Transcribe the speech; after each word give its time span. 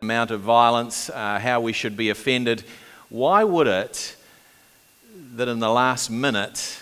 amount 0.00 0.30
of 0.30 0.40
violence, 0.40 1.10
uh, 1.10 1.38
how 1.38 1.60
we 1.60 1.72
should 1.72 1.96
be 1.96 2.10
offended. 2.10 2.62
Why 3.08 3.42
would 3.42 3.66
it 3.66 4.16
that 5.34 5.48
in 5.48 5.58
the 5.58 5.70
last 5.70 6.10
minute 6.10 6.80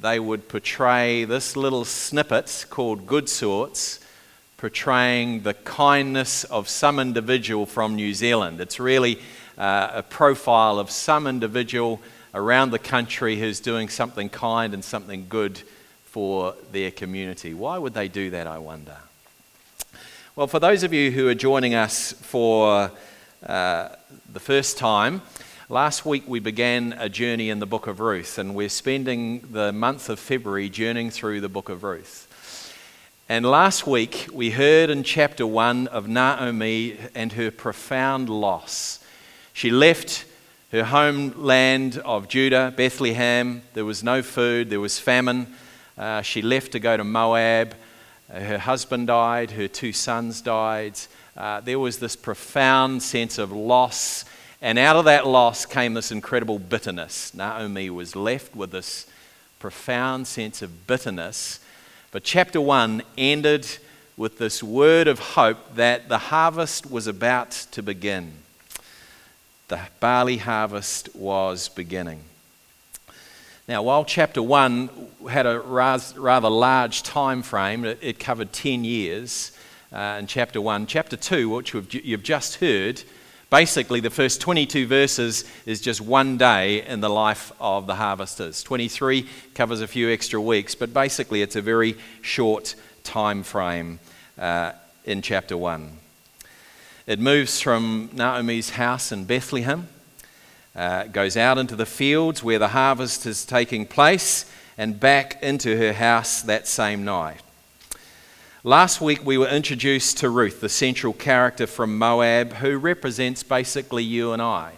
they 0.00 0.20
would 0.20 0.48
portray 0.48 1.24
this 1.24 1.56
little 1.56 1.84
snippet 1.84 2.66
called 2.70 3.06
Good 3.06 3.28
Sorts, 3.28 4.00
portraying 4.58 5.42
the 5.42 5.54
kindness 5.54 6.44
of 6.44 6.68
some 6.68 6.98
individual 7.00 7.66
from 7.66 7.96
New 7.96 8.14
Zealand? 8.14 8.60
It's 8.60 8.78
really 8.78 9.18
uh, 9.58 9.90
a 9.94 10.02
profile 10.02 10.78
of 10.78 10.90
some 10.90 11.26
individual 11.26 12.00
around 12.32 12.70
the 12.70 12.78
country 12.78 13.36
who's 13.36 13.58
doing 13.58 13.88
something 13.88 14.28
kind 14.28 14.74
and 14.74 14.84
something 14.84 15.26
good 15.28 15.60
for 16.04 16.54
their 16.70 16.90
community. 16.90 17.54
Why 17.54 17.78
would 17.78 17.94
they 17.94 18.08
do 18.08 18.30
that, 18.30 18.46
I 18.46 18.58
wonder? 18.58 18.96
Well, 20.36 20.46
for 20.46 20.60
those 20.60 20.82
of 20.82 20.92
you 20.92 21.12
who 21.12 21.28
are 21.28 21.34
joining 21.34 21.74
us 21.74 22.12
for 22.12 22.90
uh, 23.46 23.88
the 24.30 24.38
first 24.38 24.76
time, 24.76 25.22
last 25.70 26.04
week 26.04 26.24
we 26.28 26.40
began 26.40 26.92
a 26.98 27.08
journey 27.08 27.48
in 27.48 27.58
the 27.58 27.64
book 27.64 27.86
of 27.86 28.00
Ruth, 28.00 28.36
and 28.36 28.54
we're 28.54 28.68
spending 28.68 29.40
the 29.50 29.72
month 29.72 30.10
of 30.10 30.18
February 30.18 30.68
journeying 30.68 31.08
through 31.08 31.40
the 31.40 31.48
book 31.48 31.70
of 31.70 31.84
Ruth. 31.84 32.74
And 33.30 33.46
last 33.46 33.86
week 33.86 34.26
we 34.30 34.50
heard 34.50 34.90
in 34.90 35.04
chapter 35.04 35.46
1 35.46 35.86
of 35.86 36.06
Naomi 36.06 36.98
and 37.14 37.32
her 37.32 37.50
profound 37.50 38.28
loss. 38.28 39.02
She 39.54 39.70
left 39.70 40.26
her 40.70 40.84
homeland 40.84 41.96
of 42.04 42.28
Judah, 42.28 42.74
Bethlehem. 42.76 43.62
There 43.72 43.86
was 43.86 44.04
no 44.04 44.20
food, 44.20 44.68
there 44.68 44.80
was 44.80 44.98
famine. 44.98 45.46
Uh, 45.96 46.20
she 46.20 46.42
left 46.42 46.72
to 46.72 46.78
go 46.78 46.94
to 46.94 47.04
Moab. 47.04 47.74
Her 48.30 48.58
husband 48.58 49.06
died, 49.06 49.52
her 49.52 49.68
two 49.68 49.92
sons 49.92 50.40
died. 50.40 50.98
Uh, 51.36 51.60
there 51.60 51.78
was 51.78 51.98
this 51.98 52.16
profound 52.16 53.02
sense 53.02 53.38
of 53.38 53.52
loss, 53.52 54.24
and 54.60 54.78
out 54.78 54.96
of 54.96 55.04
that 55.04 55.26
loss 55.26 55.66
came 55.66 55.94
this 55.94 56.10
incredible 56.10 56.58
bitterness. 56.58 57.34
Naomi 57.34 57.90
was 57.90 58.16
left 58.16 58.56
with 58.56 58.72
this 58.72 59.06
profound 59.58 60.26
sense 60.26 60.62
of 60.62 60.86
bitterness. 60.86 61.60
But 62.10 62.24
chapter 62.24 62.60
1 62.60 63.02
ended 63.18 63.66
with 64.16 64.38
this 64.38 64.62
word 64.62 65.08
of 65.08 65.18
hope 65.18 65.74
that 65.74 66.08
the 66.08 66.18
harvest 66.18 66.90
was 66.90 67.06
about 67.06 67.50
to 67.72 67.82
begin. 67.82 68.32
The 69.68 69.80
barley 70.00 70.38
harvest 70.38 71.14
was 71.14 71.68
beginning. 71.68 72.20
Now, 73.68 73.82
while 73.82 74.04
chapter 74.04 74.40
1 74.40 74.90
had 75.28 75.44
a 75.44 75.58
rather 75.58 76.48
large 76.48 77.02
time 77.02 77.42
frame, 77.42 77.84
it 77.84 78.20
covered 78.20 78.52
10 78.52 78.84
years 78.84 79.50
uh, 79.92 80.18
in 80.20 80.28
chapter 80.28 80.60
1. 80.60 80.86
Chapter 80.86 81.16
2, 81.16 81.48
which 81.48 81.74
you've 81.74 82.22
just 82.22 82.56
heard, 82.56 83.02
basically 83.50 83.98
the 83.98 84.10
first 84.10 84.40
22 84.40 84.86
verses 84.86 85.44
is 85.66 85.80
just 85.80 86.00
one 86.00 86.36
day 86.36 86.86
in 86.86 87.00
the 87.00 87.08
life 87.08 87.50
of 87.60 87.88
the 87.88 87.96
harvesters. 87.96 88.62
23 88.62 89.28
covers 89.54 89.80
a 89.80 89.88
few 89.88 90.12
extra 90.12 90.40
weeks, 90.40 90.76
but 90.76 90.94
basically 90.94 91.42
it's 91.42 91.56
a 91.56 91.62
very 91.62 91.96
short 92.22 92.76
time 93.02 93.42
frame 93.42 93.98
uh, 94.38 94.70
in 95.04 95.22
chapter 95.22 95.56
1. 95.56 95.90
It 97.08 97.18
moves 97.18 97.60
from 97.60 98.10
Naomi's 98.12 98.70
house 98.70 99.10
in 99.10 99.24
Bethlehem 99.24 99.88
uh, 100.76 101.04
goes 101.04 101.36
out 101.36 101.58
into 101.58 101.74
the 101.74 101.86
fields 101.86 102.42
where 102.42 102.58
the 102.58 102.68
harvest 102.68 103.24
is 103.26 103.44
taking 103.44 103.86
place 103.86 104.44
and 104.76 105.00
back 105.00 105.42
into 105.42 105.76
her 105.78 105.94
house 105.94 106.42
that 106.42 106.68
same 106.68 107.04
night. 107.04 107.40
Last 108.62 109.00
week, 109.00 109.24
we 109.24 109.38
were 109.38 109.48
introduced 109.48 110.18
to 110.18 110.28
Ruth, 110.28 110.60
the 110.60 110.68
central 110.68 111.12
character 111.12 111.66
from 111.66 111.96
Moab, 111.98 112.54
who 112.54 112.76
represents 112.76 113.42
basically 113.42 114.02
you 114.02 114.32
and 114.32 114.42
I. 114.42 114.72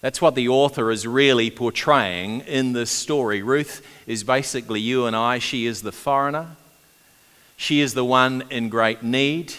That's 0.00 0.22
what 0.22 0.36
the 0.36 0.48
author 0.48 0.92
is 0.92 1.06
really 1.06 1.50
portraying 1.50 2.40
in 2.42 2.72
this 2.72 2.90
story. 2.90 3.42
Ruth 3.42 3.84
is 4.06 4.22
basically 4.22 4.80
you 4.80 5.06
and 5.06 5.16
I. 5.16 5.40
She 5.40 5.66
is 5.66 5.82
the 5.82 5.92
foreigner, 5.92 6.56
she 7.56 7.80
is 7.80 7.94
the 7.94 8.04
one 8.04 8.44
in 8.48 8.68
great 8.68 9.02
need, 9.02 9.54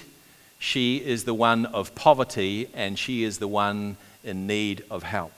she 0.57 0.97
is 0.97 1.25
the 1.25 1.33
one 1.33 1.65
of 1.65 1.93
poverty, 1.93 2.69
and 2.73 2.97
she 2.97 3.25
is 3.25 3.39
the 3.39 3.49
one 3.49 3.97
in 4.23 4.47
need 4.47 4.83
of 4.89 5.03
help. 5.03 5.33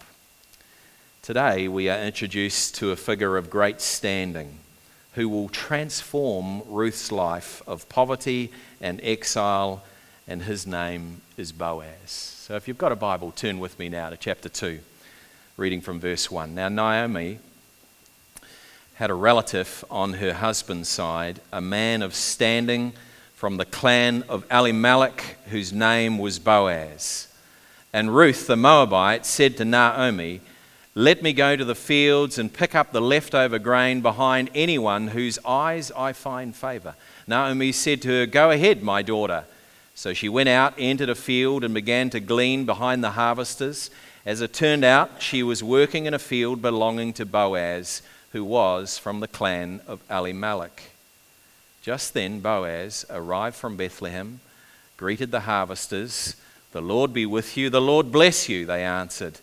Today, 1.21 1.67
we 1.67 1.87
are 1.87 1.99
introduced 1.99 2.75
to 2.75 2.91
a 2.91 2.95
figure 2.95 3.37
of 3.37 3.49
great 3.49 3.79
standing 3.79 4.57
who 5.13 5.29
will 5.29 5.49
transform 5.49 6.63
Ruth's 6.67 7.11
life 7.11 7.61
of 7.67 7.87
poverty 7.89 8.51
and 8.79 8.99
exile, 9.03 9.83
and 10.27 10.43
his 10.43 10.65
name 10.65 11.21
is 11.37 11.51
Boaz. 11.51 12.09
So, 12.09 12.55
if 12.55 12.67
you've 12.67 12.77
got 12.77 12.91
a 12.91 12.95
Bible, 12.95 13.31
turn 13.31 13.59
with 13.59 13.77
me 13.77 13.89
now 13.89 14.09
to 14.09 14.17
chapter 14.17 14.49
2, 14.49 14.79
reading 15.57 15.81
from 15.81 15.99
verse 15.99 16.31
1. 16.31 16.55
Now, 16.55 16.69
Naomi 16.69 17.39
had 18.95 19.09
a 19.09 19.15
relative 19.15 19.83
on 19.89 20.13
her 20.13 20.33
husband's 20.33 20.89
side, 20.89 21.41
a 21.51 21.61
man 21.61 22.01
of 22.01 22.15
standing 22.15 22.93
from 23.35 23.57
the 23.57 23.65
clan 23.65 24.23
of 24.29 24.45
Elimelech, 24.51 25.37
whose 25.47 25.73
name 25.73 26.17
was 26.17 26.39
Boaz. 26.39 27.27
And 27.93 28.15
Ruth 28.15 28.47
the 28.47 28.55
Moabite 28.55 29.25
said 29.25 29.57
to 29.57 29.65
Naomi, 29.65 30.41
Let 30.95 31.21
me 31.21 31.33
go 31.33 31.55
to 31.55 31.65
the 31.65 31.75
fields 31.75 32.37
and 32.37 32.53
pick 32.53 32.73
up 32.73 32.91
the 32.91 33.01
leftover 33.01 33.59
grain 33.59 34.01
behind 34.01 34.49
anyone 34.55 35.09
whose 35.09 35.39
eyes 35.45 35.91
I 35.91 36.13
find 36.13 36.55
favor. 36.55 36.95
Naomi 37.27 37.71
said 37.71 38.01
to 38.03 38.09
her, 38.09 38.25
Go 38.25 38.51
ahead, 38.51 38.81
my 38.81 39.01
daughter. 39.01 39.45
So 39.93 40.13
she 40.13 40.29
went 40.29 40.49
out, 40.49 40.73
entered 40.77 41.09
a 41.09 41.15
field, 41.15 41.63
and 41.63 41.73
began 41.73 42.09
to 42.11 42.19
glean 42.19 42.65
behind 42.65 43.03
the 43.03 43.11
harvesters. 43.11 43.89
As 44.25 44.41
it 44.41 44.53
turned 44.53 44.85
out, 44.85 45.21
she 45.21 45.43
was 45.43 45.63
working 45.63 46.05
in 46.05 46.13
a 46.13 46.19
field 46.19 46.61
belonging 46.61 47.11
to 47.13 47.25
Boaz, 47.25 48.01
who 48.31 48.45
was 48.45 48.97
from 48.97 49.19
the 49.19 49.27
clan 49.27 49.81
of 49.85 49.99
Elimelech. 50.09 50.91
Just 51.81 52.13
then, 52.13 52.39
Boaz 52.39 53.05
arrived 53.09 53.55
from 53.55 53.75
Bethlehem, 53.75 54.39
greeted 54.95 55.31
the 55.31 55.41
harvesters, 55.41 56.35
the 56.71 56.81
Lord 56.81 57.13
be 57.13 57.25
with 57.25 57.57
you, 57.57 57.69
the 57.69 57.81
Lord 57.81 58.11
bless 58.11 58.47
you, 58.47 58.65
they 58.65 58.83
answered. 58.83 59.39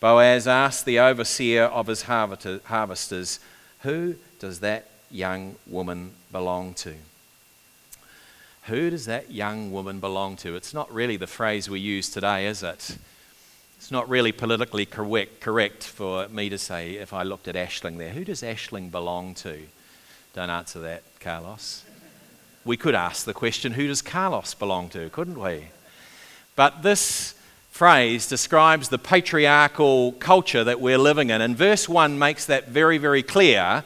Boaz 0.00 0.48
asked 0.48 0.84
the 0.84 0.98
overseer 0.98 1.64
of 1.64 1.86
his 1.86 2.02
harvesters, 2.02 3.40
Who 3.82 4.16
does 4.40 4.60
that 4.60 4.88
young 5.10 5.54
woman 5.66 6.12
belong 6.32 6.74
to? 6.74 6.94
Who 8.64 8.90
does 8.90 9.06
that 9.06 9.30
young 9.30 9.72
woman 9.72 10.00
belong 10.00 10.36
to? 10.38 10.56
It's 10.56 10.74
not 10.74 10.92
really 10.92 11.16
the 11.16 11.26
phrase 11.26 11.68
we 11.68 11.80
use 11.80 12.08
today, 12.08 12.46
is 12.46 12.62
it? 12.62 12.96
It's 13.76 13.90
not 13.90 14.08
really 14.08 14.30
politically 14.30 14.86
correct, 14.86 15.40
correct 15.40 15.84
for 15.84 16.28
me 16.28 16.48
to 16.48 16.58
say 16.58 16.92
if 16.92 17.12
I 17.12 17.24
looked 17.24 17.48
at 17.48 17.56
Ashling 17.56 17.98
there. 17.98 18.12
Who 18.12 18.24
does 18.24 18.42
Ashling 18.42 18.92
belong 18.92 19.34
to? 19.36 19.58
Don't 20.34 20.50
answer 20.50 20.78
that, 20.80 21.02
Carlos. 21.18 21.84
We 22.64 22.76
could 22.76 22.94
ask 22.94 23.24
the 23.24 23.34
question, 23.34 23.72
who 23.72 23.88
does 23.88 24.00
Carlos 24.00 24.54
belong 24.54 24.88
to, 24.90 25.10
couldn't 25.10 25.40
we? 25.40 25.68
But 26.56 26.82
this 26.82 27.34
phrase 27.70 28.28
describes 28.28 28.90
the 28.90 28.98
patriarchal 28.98 30.12
culture 30.12 30.62
that 30.62 30.80
we're 30.80 30.98
living 30.98 31.30
in. 31.30 31.40
And 31.40 31.56
verse 31.56 31.88
1 31.88 32.18
makes 32.18 32.46
that 32.46 32.68
very, 32.68 32.98
very 32.98 33.22
clear. 33.22 33.82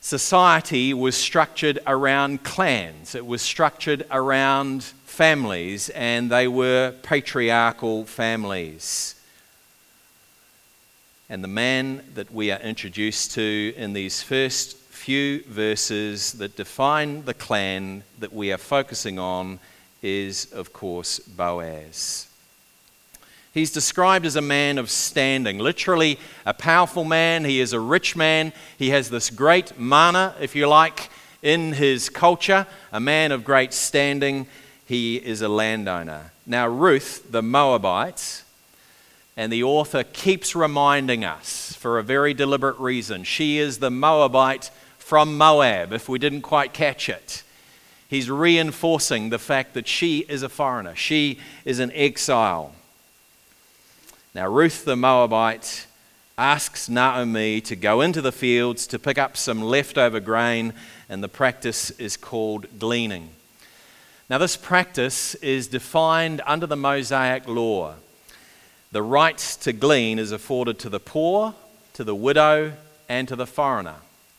Society 0.00 0.94
was 0.94 1.16
structured 1.16 1.78
around 1.86 2.42
clans, 2.42 3.14
it 3.14 3.26
was 3.26 3.42
structured 3.42 4.06
around 4.10 4.82
families, 4.82 5.90
and 5.90 6.30
they 6.30 6.48
were 6.48 6.94
patriarchal 7.02 8.06
families. 8.06 9.14
And 11.28 11.44
the 11.44 11.48
man 11.48 12.02
that 12.14 12.32
we 12.32 12.50
are 12.50 12.60
introduced 12.60 13.32
to 13.32 13.74
in 13.76 13.92
these 13.92 14.22
first 14.22 14.76
few 14.78 15.42
verses 15.44 16.32
that 16.34 16.56
define 16.56 17.24
the 17.26 17.34
clan 17.34 18.02
that 18.18 18.32
we 18.32 18.50
are 18.52 18.58
focusing 18.58 19.18
on 19.18 19.58
is, 20.02 20.52
of 20.52 20.72
course, 20.72 21.18
Boaz. 21.18 22.28
He's 23.54 23.72
described 23.72 24.26
as 24.26 24.36
a 24.36 24.42
man 24.42 24.78
of 24.78 24.90
standing, 24.90 25.58
literally 25.58 26.18
a 26.46 26.54
powerful 26.54 27.04
man. 27.04 27.44
He 27.44 27.60
is 27.60 27.72
a 27.72 27.80
rich 27.80 28.14
man. 28.14 28.52
He 28.78 28.90
has 28.90 29.10
this 29.10 29.30
great 29.30 29.78
mana, 29.78 30.34
if 30.40 30.54
you 30.54 30.68
like, 30.68 31.10
in 31.42 31.72
his 31.72 32.08
culture, 32.08 32.66
a 32.92 33.00
man 33.00 33.32
of 33.32 33.44
great 33.44 33.72
standing. 33.72 34.46
He 34.86 35.16
is 35.16 35.42
a 35.42 35.48
landowner. 35.48 36.32
Now, 36.46 36.68
Ruth, 36.68 37.32
the 37.32 37.42
Moabite, 37.42 38.44
and 39.36 39.52
the 39.52 39.64
author 39.64 40.04
keeps 40.04 40.54
reminding 40.54 41.24
us 41.24 41.74
for 41.74 41.98
a 41.98 42.02
very 42.02 42.34
deliberate 42.34 42.78
reason. 42.78 43.24
She 43.24 43.58
is 43.58 43.78
the 43.78 43.90
Moabite 43.90 44.70
from 44.98 45.38
Moab, 45.38 45.92
if 45.92 46.08
we 46.08 46.18
didn't 46.18 46.42
quite 46.42 46.72
catch 46.72 47.08
it 47.08 47.42
he's 48.08 48.30
reinforcing 48.30 49.30
the 49.30 49.38
fact 49.38 49.74
that 49.74 49.86
she 49.86 50.20
is 50.28 50.42
a 50.42 50.48
foreigner, 50.48 50.96
she 50.96 51.38
is 51.64 51.78
an 51.78 51.92
exile. 51.94 52.74
Now, 54.34 54.48
Ruth 54.48 54.84
the 54.84 54.96
Moabite 54.96 55.86
asks 56.36 56.88
Naomi 56.88 57.60
to 57.62 57.74
go 57.74 58.00
into 58.00 58.20
the 58.20 58.32
fields 58.32 58.86
to 58.86 58.98
pick 58.98 59.18
up 59.18 59.36
some 59.36 59.60
leftover 59.60 60.20
grain, 60.20 60.72
and 61.08 61.22
the 61.22 61.28
practice 61.28 61.90
is 61.92 62.16
called 62.16 62.78
gleaning. 62.78 63.30
Now, 64.30 64.38
this 64.38 64.56
practice 64.56 65.34
is 65.36 65.66
defined 65.66 66.42
under 66.46 66.66
the 66.66 66.76
Mosaic 66.76 67.48
law. 67.48 67.94
The 68.92 69.02
right 69.02 69.38
to 69.62 69.72
glean 69.72 70.18
is 70.18 70.32
afforded 70.32 70.78
to 70.80 70.88
the 70.88 71.00
poor, 71.00 71.54
to 71.94 72.04
the 72.04 72.14
widow, 72.14 72.74
and 73.08 73.26
to 73.28 73.36
the 73.36 73.46
foreigner. 73.46 73.96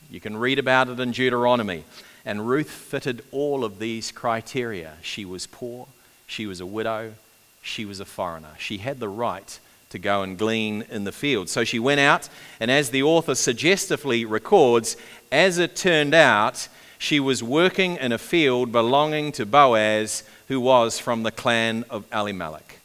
You 0.10 0.20
can 0.22 0.38
read 0.38 0.60
about 0.60 0.90
it 0.90 1.00
in 1.00 1.12
Deuteronomy. 1.12 1.84
And 2.26 2.48
Ruth 2.48 2.70
fitted 2.70 3.24
all 3.32 3.64
of 3.64 3.80
these 3.80 4.12
criteria. 4.12 4.98
She 5.02 5.26
was 5.26 5.48
poor, 5.48 5.88
she 6.28 6.46
was 6.46 6.60
a 6.60 6.66
widow, 6.66 7.14
she 7.62 7.86
was 7.86 8.00
a 8.00 8.06
foreigner. 8.06 8.56
She 8.58 8.78
had 8.78 9.00
the 9.00 9.10
right 9.10 9.60
to 9.90 10.00
go 10.00 10.22
and 10.22 10.38
glean 10.38 10.86
in 10.90 11.04
the 11.04 11.12
field. 11.12 11.50
So 11.50 11.64
she 11.64 11.80
went 11.80 12.00
out, 12.00 12.30
and 12.60 12.70
as 12.70 12.92
the 12.92 13.04
author 13.04 13.36
suggestively 13.36 14.26
records, 14.26 14.96
as 15.32 15.58
it 15.58 15.76
turned 15.76 16.14
out, 16.14 16.68
she 16.98 17.20
was 17.20 17.42
working 17.42 17.96
in 17.96 18.12
a 18.12 18.18
field 18.18 18.72
belonging 18.72 19.32
to 19.34 19.46
Boaz, 19.46 20.24
who 20.48 20.60
was 20.60 21.00
from 21.00 21.24
the 21.24 21.32
clan 21.32 21.86
of 21.90 22.06
Elimelech. 22.12 22.80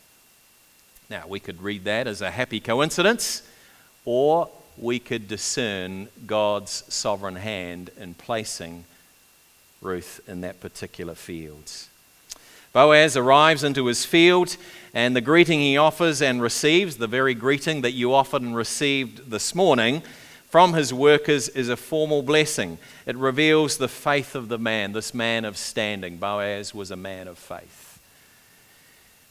Now, 1.11 1.25
we 1.27 1.41
could 1.41 1.63
read 1.63 1.85
that 1.85 2.07
as 2.07 2.23
a 2.23 2.31
happy 2.31 2.61
coincidence, 2.61 3.43
or 4.05 4.49
we 4.79 4.99
could 4.99 5.29
discern 5.29 6.09
God's 6.27 6.85
sovereign 6.89 7.37
hand 7.37 7.91
in 7.99 8.15
placing 8.15 8.85
Ruth 9.85 10.21
in 10.27 10.41
that 10.41 10.61
particular 10.61 11.15
field. 11.15 11.71
Boaz 12.73 13.17
arrives 13.17 13.63
into 13.63 13.87
his 13.87 14.05
field, 14.05 14.57
and 14.93 15.15
the 15.15 15.21
greeting 15.21 15.61
he 15.61 15.77
offers 15.77 16.21
and 16.21 16.43
receives, 16.43 16.97
the 16.97 17.07
very 17.07 17.35
greeting 17.35 17.83
that 17.83 17.93
you 17.93 18.13
offered 18.13 18.43
and 18.43 18.57
received 18.57 19.31
this 19.31 19.55
morning, 19.55 20.03
from 20.49 20.73
his 20.73 20.93
workers 20.93 21.49
is 21.49 21.69
a 21.69 21.77
formal 21.77 22.23
blessing. 22.23 22.79
It 23.07 23.17
reveals 23.17 23.77
the 23.77 23.89
faith 23.89 24.35
of 24.35 24.49
the 24.49 24.59
man, 24.59 24.93
this 24.93 25.15
man 25.15 25.45
of 25.45 25.57
standing. 25.57 26.17
Boaz 26.17 26.75
was 26.75 26.91
a 26.91 26.97
man 26.97 27.29
of 27.29 27.39
faith. 27.39 28.01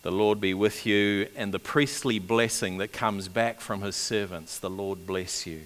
The 0.03 0.11
Lord 0.11 0.39
be 0.39 0.53
with 0.53 0.85
you, 0.85 1.27
and 1.35 1.53
the 1.53 1.59
priestly 1.59 2.19
blessing 2.19 2.77
that 2.77 2.93
comes 2.93 3.27
back 3.27 3.61
from 3.61 3.81
his 3.81 3.95
servants, 3.95 4.59
the 4.59 4.69
Lord 4.69 5.07
bless 5.07 5.47
you. 5.47 5.61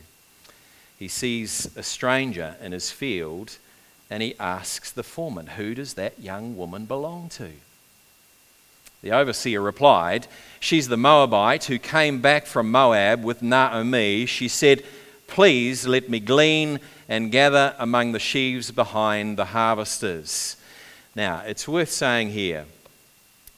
He 0.98 1.07
sees 1.07 1.75
a 1.75 1.83
stranger 1.83 2.56
in 2.62 2.72
his 2.72 2.92
field 2.92 3.57
and 4.09 4.24
he 4.24 4.36
asks 4.39 4.92
the 4.92 5.04
foreman, 5.04 5.48
Who 5.48 5.75
does 5.75 5.95
that 5.95 6.19
young 6.19 6.56
woman 6.56 6.86
belong 6.86 7.30
to? 7.30 7.51
The 9.01 9.12
overseer 9.12 9.62
replied, 9.62 10.27
She's 10.59 10.88
the 10.88 10.98
Moabite 10.98 11.65
who 11.65 11.77
came 11.77 12.19
back 12.19 12.45
from 12.45 12.71
Moab 12.71 13.24
with 13.24 13.42
Naomi. 13.42 14.25
She 14.25 14.48
said, 14.48 14.83
Please 15.27 15.86
let 15.86 16.09
me 16.09 16.19
glean 16.19 16.80
and 17.07 17.31
gather 17.31 17.75
among 17.77 18.12
the 18.12 18.19
sheaves 18.19 18.71
behind 18.71 19.38
the 19.38 19.45
harvesters. 19.45 20.56
Now, 21.15 21.44
it's 21.45 21.68
worth 21.68 21.92
saying 21.92 22.30
here 22.30 22.65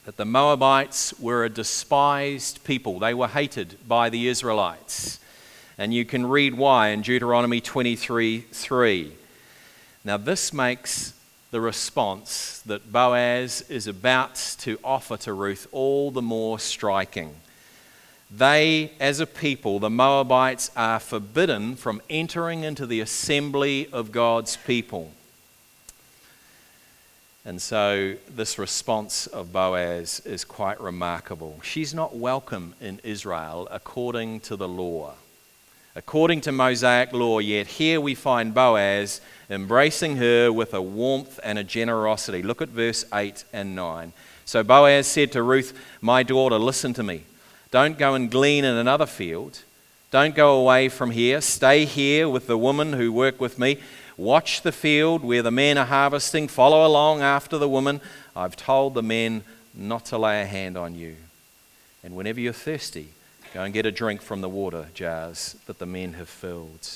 that 0.05 0.17
the 0.17 0.25
Moabites 0.25 1.13
were 1.19 1.45
a 1.45 1.49
despised 1.49 2.63
people, 2.63 2.99
they 2.99 3.13
were 3.13 3.27
hated 3.27 3.77
by 3.87 4.09
the 4.09 4.27
Israelites. 4.27 5.19
And 5.77 5.93
you 5.93 6.03
can 6.03 6.25
read 6.25 6.55
why 6.55 6.89
in 6.89 7.01
Deuteronomy 7.01 7.61
23 7.61 8.41
3. 8.41 9.11
Now, 10.09 10.17
this 10.17 10.51
makes 10.51 11.13
the 11.51 11.61
response 11.61 12.63
that 12.65 12.91
Boaz 12.91 13.63
is 13.69 13.85
about 13.85 14.55
to 14.61 14.79
offer 14.83 15.17
to 15.17 15.33
Ruth 15.33 15.67
all 15.71 16.09
the 16.09 16.19
more 16.19 16.57
striking. 16.57 17.35
They, 18.31 18.93
as 18.99 19.19
a 19.19 19.27
people, 19.27 19.77
the 19.77 19.91
Moabites, 19.91 20.71
are 20.75 20.99
forbidden 20.99 21.75
from 21.75 22.01
entering 22.09 22.63
into 22.63 22.87
the 22.87 23.01
assembly 23.01 23.87
of 23.91 24.11
God's 24.11 24.57
people. 24.57 25.11
And 27.45 27.61
so, 27.61 28.15
this 28.27 28.57
response 28.57 29.27
of 29.27 29.53
Boaz 29.53 30.23
is 30.25 30.43
quite 30.43 30.81
remarkable. 30.81 31.59
She's 31.61 31.93
not 31.93 32.15
welcome 32.15 32.73
in 32.81 32.99
Israel 33.03 33.67
according 33.69 34.39
to 34.39 34.55
the 34.55 34.67
law. 34.67 35.13
According 35.95 36.41
to 36.41 36.51
Mosaic 36.51 37.13
law, 37.13 37.39
yet 37.39 37.67
here 37.67 37.99
we 38.01 38.15
find 38.15 38.55
Boaz 38.55 39.21
embracing 39.49 40.17
her 40.17 40.51
with 40.51 40.73
a 40.73 40.81
warmth 40.81 41.39
and 41.43 41.57
a 41.57 41.63
generosity. 41.63 42.41
Look 42.41 42.61
at 42.61 42.69
verse 42.69 43.05
8 43.13 43.43
and 43.51 43.75
9. 43.75 44.13
So 44.45 44.63
Boaz 44.63 45.07
said 45.07 45.31
to 45.33 45.43
Ruth, 45.43 45.77
My 46.01 46.23
daughter, 46.23 46.57
listen 46.57 46.93
to 46.95 47.03
me. 47.03 47.23
Don't 47.71 47.97
go 47.97 48.15
and 48.15 48.31
glean 48.31 48.65
in 48.65 48.75
another 48.75 49.05
field. 49.05 49.63
Don't 50.11 50.33
go 50.33 50.59
away 50.59 50.89
from 50.89 51.11
here. 51.11 51.39
Stay 51.39 51.85
here 51.85 52.27
with 52.27 52.47
the 52.47 52.57
woman 52.57 52.93
who 52.93 53.13
work 53.13 53.39
with 53.39 53.59
me. 53.59 53.77
Watch 54.17 54.63
the 54.63 54.71
field 54.71 55.23
where 55.23 55.43
the 55.43 55.51
men 55.51 55.77
are 55.77 55.85
harvesting. 55.85 56.47
Follow 56.47 56.85
along 56.85 57.21
after 57.21 57.57
the 57.57 57.69
woman. 57.69 58.01
I've 58.35 58.55
told 58.55 58.95
the 58.95 59.03
men 59.03 59.43
not 59.73 60.05
to 60.05 60.17
lay 60.17 60.41
a 60.41 60.45
hand 60.45 60.77
on 60.77 60.95
you. 60.95 61.15
And 62.03 62.15
whenever 62.15 62.39
you're 62.39 62.53
thirsty, 62.53 63.09
go 63.53 63.63
and 63.63 63.73
get 63.73 63.85
a 63.85 63.91
drink 63.91 64.21
from 64.21 64.41
the 64.41 64.49
water 64.49 64.87
jars 64.93 65.55
that 65.67 65.79
the 65.79 65.85
men 65.85 66.13
have 66.13 66.29
filled. 66.29 66.89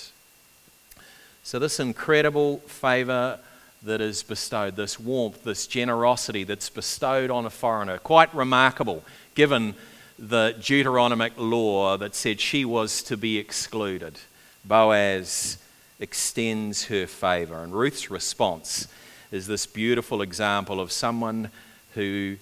So, 1.46 1.60
this 1.60 1.80
incredible 1.80 2.60
favor 2.60 3.38
that 3.84 4.00
is 4.00 4.24
bestowed, 4.24 4.78
this 4.78 4.98
warmth, 4.98 5.44
this 5.44 5.68
generosity 5.68 6.46
that's 6.46 6.70
bestowed 6.70 7.30
on 7.30 7.46
a 7.46 7.50
foreigner, 7.50 7.98
quite 7.98 8.34
remarkable 8.34 9.04
given 9.36 9.76
the 10.18 10.56
Deuteronomic 10.58 11.34
law 11.36 11.98
that 11.98 12.16
said 12.16 12.40
she 12.40 12.64
was 12.64 13.04
to 13.04 13.18
be 13.18 13.38
excluded. 13.38 14.20
Boaz 14.64 15.58
extends 16.00 16.86
her 16.86 17.06
favor, 17.08 17.62
and 17.62 17.74
Ruth's 17.74 18.10
response 18.10 18.88
is 19.32 19.46
this 19.46 19.66
beautiful 19.66 20.22
example 20.22 20.80
of 20.80 20.94
someone 20.94 21.50
who 21.94 22.38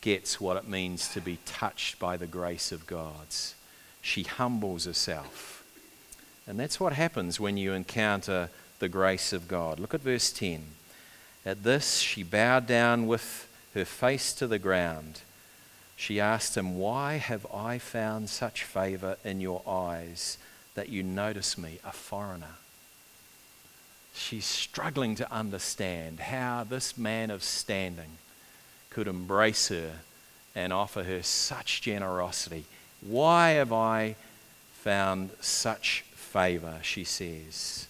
gets 0.00 0.40
what 0.40 0.56
it 0.56 0.66
means 0.66 1.08
to 1.08 1.20
be 1.20 1.38
touched 1.44 1.98
by 1.98 2.16
the 2.16 2.26
grace 2.26 2.72
of 2.72 2.86
God. 2.86 3.26
She 4.00 4.22
humbles 4.22 4.86
herself 4.86 5.55
and 6.46 6.58
that's 6.60 6.78
what 6.78 6.92
happens 6.92 7.40
when 7.40 7.56
you 7.56 7.72
encounter 7.72 8.50
the 8.78 8.88
grace 8.88 9.32
of 9.32 9.48
God. 9.48 9.80
Look 9.80 9.94
at 9.94 10.02
verse 10.02 10.30
10. 10.30 10.64
At 11.44 11.64
this, 11.64 11.98
she 11.98 12.22
bowed 12.22 12.66
down 12.66 13.06
with 13.06 13.48
her 13.74 13.84
face 13.84 14.32
to 14.34 14.46
the 14.46 14.58
ground. 14.58 15.20
She 15.96 16.20
asked 16.20 16.56
him, 16.56 16.78
Why 16.78 17.14
have 17.14 17.46
I 17.52 17.78
found 17.78 18.28
such 18.28 18.64
favor 18.64 19.16
in 19.24 19.40
your 19.40 19.62
eyes 19.66 20.38
that 20.74 20.88
you 20.88 21.02
notice 21.02 21.56
me, 21.56 21.78
a 21.84 21.92
foreigner? 21.92 22.56
She's 24.14 24.44
struggling 24.46 25.14
to 25.16 25.32
understand 25.32 26.20
how 26.20 26.64
this 26.64 26.96
man 26.96 27.30
of 27.30 27.42
standing 27.42 28.18
could 28.90 29.08
embrace 29.08 29.68
her 29.68 30.00
and 30.54 30.72
offer 30.72 31.04
her 31.04 31.22
such 31.22 31.82
generosity. 31.82 32.64
Why 33.00 33.50
have 33.50 33.72
I 33.72 34.16
found 34.72 35.30
such 35.40 36.04
favor, 36.36 36.78
she 36.82 37.02
says. 37.02 37.86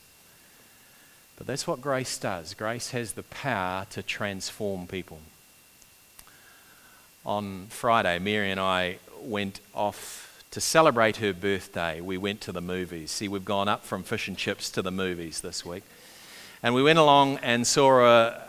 But 1.37 1.49
that's 1.49 1.67
what 1.67 1.81
grace 1.81 2.17
does. 2.17 2.55
Grace 2.55 2.93
has 2.93 3.15
the 3.15 3.25
power 3.25 3.87
to 3.91 4.05
transform 4.05 4.87
people. 4.87 5.19
On 7.25 7.67
Friday, 7.71 8.21
Mary 8.21 8.53
and 8.53 8.61
I 8.61 8.99
went 9.21 9.59
off 9.75 10.45
to 10.53 10.61
celebrate 10.61 11.17
her 11.17 11.33
birthday. 11.33 12.01
We 12.01 12.19
went 12.19 12.41
to 12.43 12.53
the 12.53 12.61
movies. 12.61 13.11
See, 13.11 13.27
we've 13.27 13.45
gone 13.45 13.67
up 13.67 13.85
from 13.85 14.05
fish 14.05 14.29
and 14.29 14.39
chips 14.39 14.71
to 14.71 14.81
the 14.81 14.93
movies 14.93 15.41
this 15.41 15.67
week. 15.67 15.83
And 16.63 16.73
we 16.73 16.85
went 16.85 17.01
along 17.01 17.39
and 17.39 17.67
saw 17.67 18.07
a, 18.07 18.43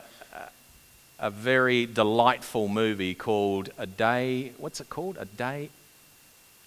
a 1.20 1.32
very 1.32 1.88
delightful 1.88 2.68
movie 2.68 3.16
called 3.16 3.72
A 3.80 3.88
Day, 3.88 4.54
what's 4.60 4.80
it 4.80 4.90
called? 4.92 5.18
A 5.20 5.26
Day, 5.26 5.70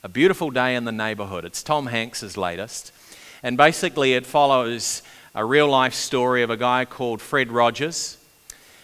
A 0.03 0.09
Beautiful 0.09 0.51
Day 0.51 0.75
in 0.75 0.85
the 0.85 0.93
Neighborhood. 0.93 1.45
It's 1.45 1.63
Tom 1.63 1.87
Hanks's 1.87 2.37
latest. 2.37 2.93
And 3.42 3.56
basically, 3.56 4.14
it 4.14 4.26
follows 4.26 5.02
a 5.35 5.44
real 5.44 5.68
life 5.68 5.94
story 5.94 6.42
of 6.42 6.50
a 6.50 6.56
guy 6.56 6.85
called 6.85 7.23
Fred 7.23 7.50
Rogers. 7.50 8.18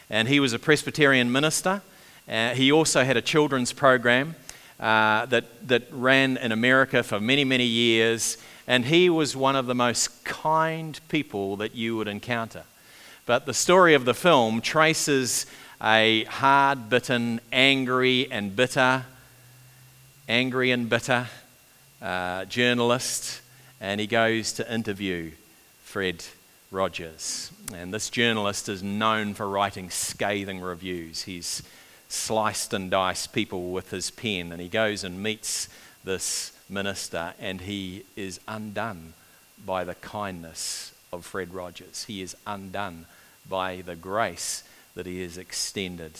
And 0.09 0.29
he 0.29 0.41
was 0.41 0.53
a 0.53 0.59
Presbyterian 0.59 1.31
minister. 1.31 1.83
Uh, 2.29 2.55
he 2.55 2.73
also 2.73 3.05
had 3.05 3.17
a 3.17 3.23
children's 3.23 3.73
program 3.73 4.35
uh, 4.81 5.27
that, 5.27 5.69
that 5.69 5.89
ran 5.91 6.37
in 6.39 6.53
America 6.53 7.03
for 7.03 7.21
many, 7.21 7.45
many 7.45 7.67
years. 7.67 8.39
And 8.67 8.87
he 8.87 9.11
was 9.11 9.37
one 9.37 9.57
of 9.57 9.67
the 9.67 9.75
most 9.75 10.25
kind 10.25 10.99
people 11.09 11.57
that 11.57 11.75
you 11.75 11.97
would 11.97 12.09
encounter. 12.09 12.65
But 13.27 13.45
the 13.45 13.55
story 13.55 13.95
of 13.95 14.05
the 14.05 14.15
film 14.15 14.61
traces 14.61 15.47
a 15.83 16.25
hard 16.25 16.89
bitten, 16.89 17.41
angry 17.53 18.31
and 18.31 18.57
bitter, 18.57 19.05
angry 20.29 20.71
and 20.71 20.89
bitter 20.89 21.27
uh, 22.01 22.47
journalist 22.47 23.43
and 23.81 24.01
he 24.01 24.07
goes 24.07 24.53
to 24.55 24.73
interview 24.73 25.33
Fred 25.83 26.25
Rogers. 26.71 27.51
And 27.75 27.93
this 27.93 28.11
journalist 28.11 28.69
is 28.69 28.83
known 28.83 29.35
for 29.35 29.49
writing 29.49 29.91
scathing 29.91 30.61
reviews. 30.61 31.23
He's 31.23 31.63
sliced 32.09 32.73
and 32.73 32.91
diced 32.91 33.33
people 33.33 33.71
with 33.73 33.91
his 33.91 34.11
pen, 34.11 34.53
and 34.53 34.61
he 34.61 34.69
goes 34.69 35.05
and 35.05 35.23
meets 35.23 35.69
this 36.05 36.53
minister, 36.69 37.35
and 37.39 37.63
he 37.63 38.05
is 38.17 38.41
undone 38.49 39.15
by 39.65 39.85
the 39.85 39.95
kindness 39.97 40.93
of 41.13 41.25
Fred 41.25 41.53
Rogers. 41.55 42.05
He 42.05 42.23
is 42.23 42.37
undone 42.47 43.07
by 43.49 43.83
the 43.83 43.97
grace 43.97 44.65
that 44.95 45.07
he 45.07 45.23
has 45.23 45.39
extended. 45.39 46.13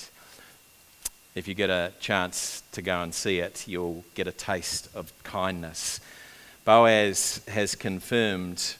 If 1.35 1.49
you 1.49 1.55
get 1.55 1.71
a 1.71 1.93
chance 2.01 2.63
to 2.73 2.83
go 2.83 3.03
and 3.03 3.15
see 3.15 3.41
it, 3.41 3.67
you'll 3.69 4.05
get 4.15 4.27
a 4.27 4.33
taste 4.33 4.89
of 4.95 5.13
kindness. 5.23 6.01
Boaz 6.67 7.43
has 7.47 7.77
confirmed 7.77 8.75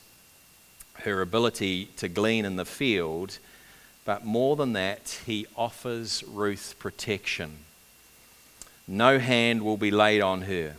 her 1.05 1.23
ability 1.23 1.85
to 1.99 2.09
glean 2.09 2.45
in 2.45 2.57
the 2.57 2.65
field, 2.65 3.39
but 4.05 4.25
more 4.25 4.57
than 4.57 4.73
that, 4.73 5.21
he 5.25 5.47
offers 5.55 6.25
Ruth 6.27 6.75
protection. 6.81 7.59
No 8.89 9.21
hand 9.21 9.63
will 9.63 9.77
be 9.77 9.93
laid 9.93 10.21
on 10.21 10.43
her. 10.43 10.75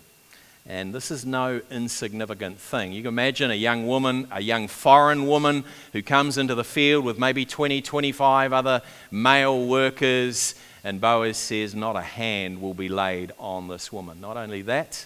And 0.68 0.94
this 0.94 1.10
is 1.10 1.26
no 1.26 1.62
insignificant 1.72 2.60
thing. 2.60 2.92
You 2.92 3.04
can 3.04 3.14
imagine 3.14 3.52
a 3.52 3.56
young 3.56 3.88
woman, 3.88 4.28
a 4.30 4.42
young 4.42 4.68
foreign 4.68 5.28
woman 5.28 5.64
who 5.94 6.02
comes 6.02 6.38
into 6.38 6.56
the 6.56 6.66
field 6.66 7.06
with 7.06 7.18
maybe 7.18 7.46
20, 7.46 7.82
25 7.82 8.52
other 8.52 8.82
male 9.12 9.66
workers, 9.66 10.56
and 10.84 11.00
Boaz 11.00 11.38
says, 11.38 11.74
Not 11.74 11.96
a 11.96 12.02
hand 12.02 12.62
will 12.62 12.74
be 12.74 12.90
laid 12.90 13.32
on 13.40 13.70
this 13.70 13.94
woman. 13.94 14.20
Not 14.20 14.36
only 14.36 14.62
that, 14.64 15.06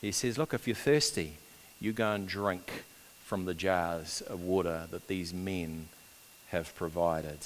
he 0.00 0.12
says, 0.12 0.38
Look, 0.38 0.54
if 0.54 0.66
you're 0.66 0.74
thirsty, 0.74 1.34
you 1.80 1.92
go 1.92 2.12
and 2.12 2.26
drink 2.26 2.84
from 3.24 3.44
the 3.44 3.54
jars 3.54 4.22
of 4.22 4.42
water 4.42 4.86
that 4.90 5.08
these 5.08 5.32
men 5.32 5.88
have 6.48 6.74
provided. 6.74 7.38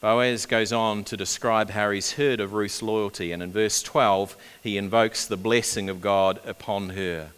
Boaz 0.00 0.46
goes 0.46 0.72
on 0.72 1.04
to 1.04 1.16
describe 1.16 1.70
how 1.70 1.90
he's 1.90 2.12
heard 2.12 2.40
of 2.40 2.54
Ruth's 2.54 2.82
loyalty, 2.82 3.32
and 3.32 3.42
in 3.42 3.52
verse 3.52 3.82
12, 3.82 4.34
he 4.62 4.78
invokes 4.78 5.26
the 5.26 5.36
blessing 5.36 5.90
of 5.90 6.00
God 6.00 6.40
upon 6.46 6.90
her. 6.90 7.28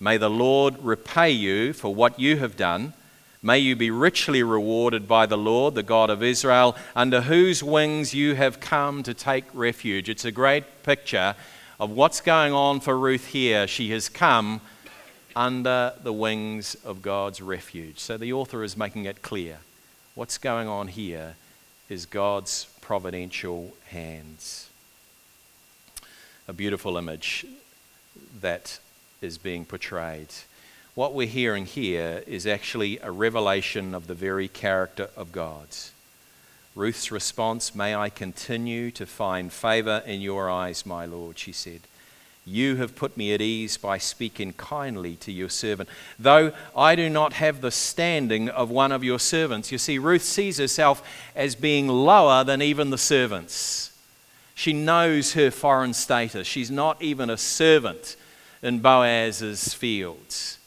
May 0.00 0.16
the 0.16 0.30
Lord 0.30 0.82
repay 0.82 1.30
you 1.30 1.74
for 1.74 1.94
what 1.94 2.18
you 2.18 2.38
have 2.38 2.56
done. 2.56 2.94
May 3.42 3.58
you 3.58 3.76
be 3.76 3.90
richly 3.90 4.42
rewarded 4.42 5.06
by 5.06 5.26
the 5.26 5.36
Lord, 5.36 5.74
the 5.74 5.82
God 5.82 6.08
of 6.08 6.22
Israel, 6.22 6.74
under 6.96 7.20
whose 7.20 7.62
wings 7.62 8.14
you 8.14 8.34
have 8.34 8.58
come 8.58 9.02
to 9.02 9.12
take 9.12 9.44
refuge. 9.52 10.08
It's 10.08 10.24
a 10.24 10.32
great 10.32 10.82
picture 10.82 11.36
of 11.80 11.90
what's 11.90 12.20
going 12.20 12.52
on 12.52 12.80
for 12.80 12.98
Ruth 12.98 13.26
here. 13.26 13.66
She 13.66 13.90
has 13.90 14.08
come 14.08 14.60
under 15.36 15.92
the 16.02 16.12
wings 16.12 16.74
of 16.84 17.02
God's 17.02 17.40
refuge. 17.40 17.98
So 17.98 18.16
the 18.16 18.32
author 18.32 18.64
is 18.64 18.76
making 18.76 19.04
it 19.04 19.22
clear 19.22 19.58
what's 20.14 20.38
going 20.38 20.66
on 20.66 20.88
here 20.88 21.36
is 21.88 22.04
God's 22.04 22.66
providential 22.80 23.72
hands. 23.86 24.68
A 26.48 26.52
beautiful 26.52 26.96
image 26.96 27.46
that 28.40 28.80
is 29.20 29.38
being 29.38 29.64
portrayed. 29.64 30.28
What 30.96 31.14
we're 31.14 31.28
hearing 31.28 31.66
here 31.66 32.24
is 32.26 32.48
actually 32.48 32.98
a 32.98 33.12
revelation 33.12 33.94
of 33.94 34.08
the 34.08 34.14
very 34.14 34.48
character 34.48 35.10
of 35.16 35.30
God. 35.30 35.68
Ruth's 36.78 37.10
response, 37.10 37.74
May 37.74 37.96
I 37.96 38.08
continue 38.08 38.92
to 38.92 39.04
find 39.04 39.52
favor 39.52 40.00
in 40.06 40.20
your 40.20 40.48
eyes, 40.48 40.86
my 40.86 41.06
Lord, 41.06 41.36
she 41.36 41.50
said. 41.50 41.80
You 42.44 42.76
have 42.76 42.94
put 42.94 43.16
me 43.16 43.34
at 43.34 43.40
ease 43.40 43.76
by 43.76 43.98
speaking 43.98 44.52
kindly 44.52 45.16
to 45.16 45.32
your 45.32 45.48
servant, 45.48 45.88
though 46.20 46.52
I 46.76 46.94
do 46.94 47.10
not 47.10 47.32
have 47.32 47.62
the 47.62 47.72
standing 47.72 48.48
of 48.48 48.70
one 48.70 48.92
of 48.92 49.02
your 49.02 49.18
servants. 49.18 49.72
You 49.72 49.78
see, 49.78 49.98
Ruth 49.98 50.22
sees 50.22 50.58
herself 50.58 51.02
as 51.34 51.56
being 51.56 51.88
lower 51.88 52.44
than 52.44 52.62
even 52.62 52.90
the 52.90 52.96
servants. 52.96 53.90
She 54.54 54.72
knows 54.72 55.32
her 55.32 55.50
foreign 55.50 55.94
status. 55.94 56.46
She's 56.46 56.70
not 56.70 57.02
even 57.02 57.28
a 57.28 57.36
servant 57.36 58.14
in 58.62 58.78
Boaz's 58.78 59.74
fields. 59.74 60.57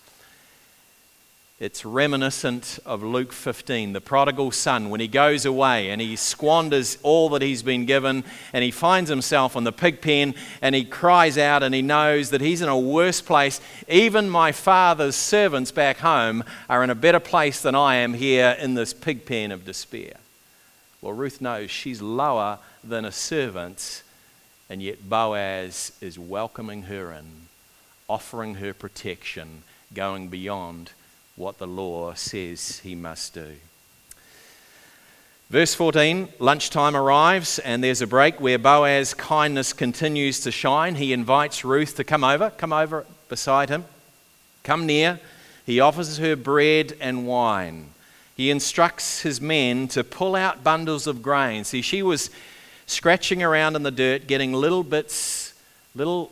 It's 1.62 1.86
reminiscent 1.86 2.80
of 2.88 3.04
Luke 3.04 3.32
15, 3.32 3.94
the 3.94 4.02
prodigal 4.02 4.50
son, 4.50 4.90
when 4.90 5.00
he 5.00 5.08
goes 5.08 5.46
away 5.46 5.92
and 5.92 6.02
he 6.02 6.16
squanders 6.16 6.98
all 7.04 7.30
that 7.30 7.44
he's 7.44 7.62
been 7.62 7.86
given 7.86 8.24
and 8.52 8.64
he 8.64 8.72
finds 8.72 9.12
himself 9.12 9.56
in 9.56 9.64
the 9.64 9.72
pig 9.72 10.02
pen 10.02 10.34
and 10.64 10.74
he 10.74 10.84
cries 10.84 11.38
out 11.38 11.62
and 11.62 11.76
he 11.76 11.84
knows 11.84 12.32
that 12.32 12.42
he's 12.42 12.64
in 12.64 12.68
a 12.68 12.80
worse 12.80 13.22
place. 13.22 13.62
Even 13.88 14.28
my 14.28 14.52
father's 14.52 15.16
servants 15.16 15.70
back 15.70 16.00
home 16.00 16.44
are 16.68 16.84
in 16.84 16.90
a 16.90 16.96
better 16.96 17.20
place 17.20 17.62
than 17.62 17.76
I 17.76 17.98
am 17.98 18.16
here 18.16 18.58
in 18.60 18.74
this 18.74 18.92
pig 18.92 19.28
pen 19.28 19.52
of 19.52 19.64
despair. 19.64 20.16
Well, 21.00 21.14
Ruth 21.14 21.42
knows 21.42 21.70
she's 21.70 22.02
lower 22.02 22.58
than 22.84 23.06
a 23.06 23.12
servant, 23.12 24.02
and 24.68 24.82
yet 24.82 25.08
Boaz 25.08 25.92
is 26.02 26.18
welcoming 26.18 26.82
her 26.84 27.12
in, 27.12 27.50
offering 28.08 28.56
her 28.56 28.74
protection, 28.74 29.62
going 29.94 30.28
beyond 30.30 30.94
what 31.42 31.58
the 31.58 31.68
law 31.68 32.14
says 32.14 32.80
he 32.80 32.94
must 32.94 33.34
do. 33.34 33.56
Verse 35.50 35.74
14, 35.74 36.30
lunchtime 36.40 36.96
arrives, 36.96 37.60
and 37.60 37.84
there's 37.84 38.02
a 38.02 38.08
break 38.08 38.40
where 38.40 38.58
Boaz's 38.58 39.14
kindness 39.14 39.74
continues 39.74 40.40
to 40.42 40.52
shine. 40.52 40.96
He 40.96 41.12
invites 41.12 41.66
Ruth 41.66 41.98
to 41.98 42.06
come 42.06 42.24
over, 42.24 42.52
come 42.52 42.72
over 42.72 43.06
beside 43.28 43.70
him, 43.70 43.84
come 44.64 44.86
near. 44.86 45.20
He 45.66 45.82
offers 45.82 46.20
her 46.20 46.38
bread 46.38 46.94
and 47.02 47.28
wine. 47.28 47.90
He 48.38 48.50
instructs 48.50 49.24
his 49.24 49.42
men 49.42 49.88
to 49.90 50.04
pull 50.04 50.36
out 50.36 50.64
bundles 50.64 51.06
of 51.06 51.22
grain. 51.22 51.66
See, 51.66 51.82
she 51.82 52.02
was 52.02 52.30
scratching 52.86 53.44
around 53.44 53.76
in 53.76 53.84
the 53.84 53.92
dirt, 53.92 54.28
getting 54.28 54.54
little 54.54 54.84
bits, 54.84 55.54
little, 55.96 56.32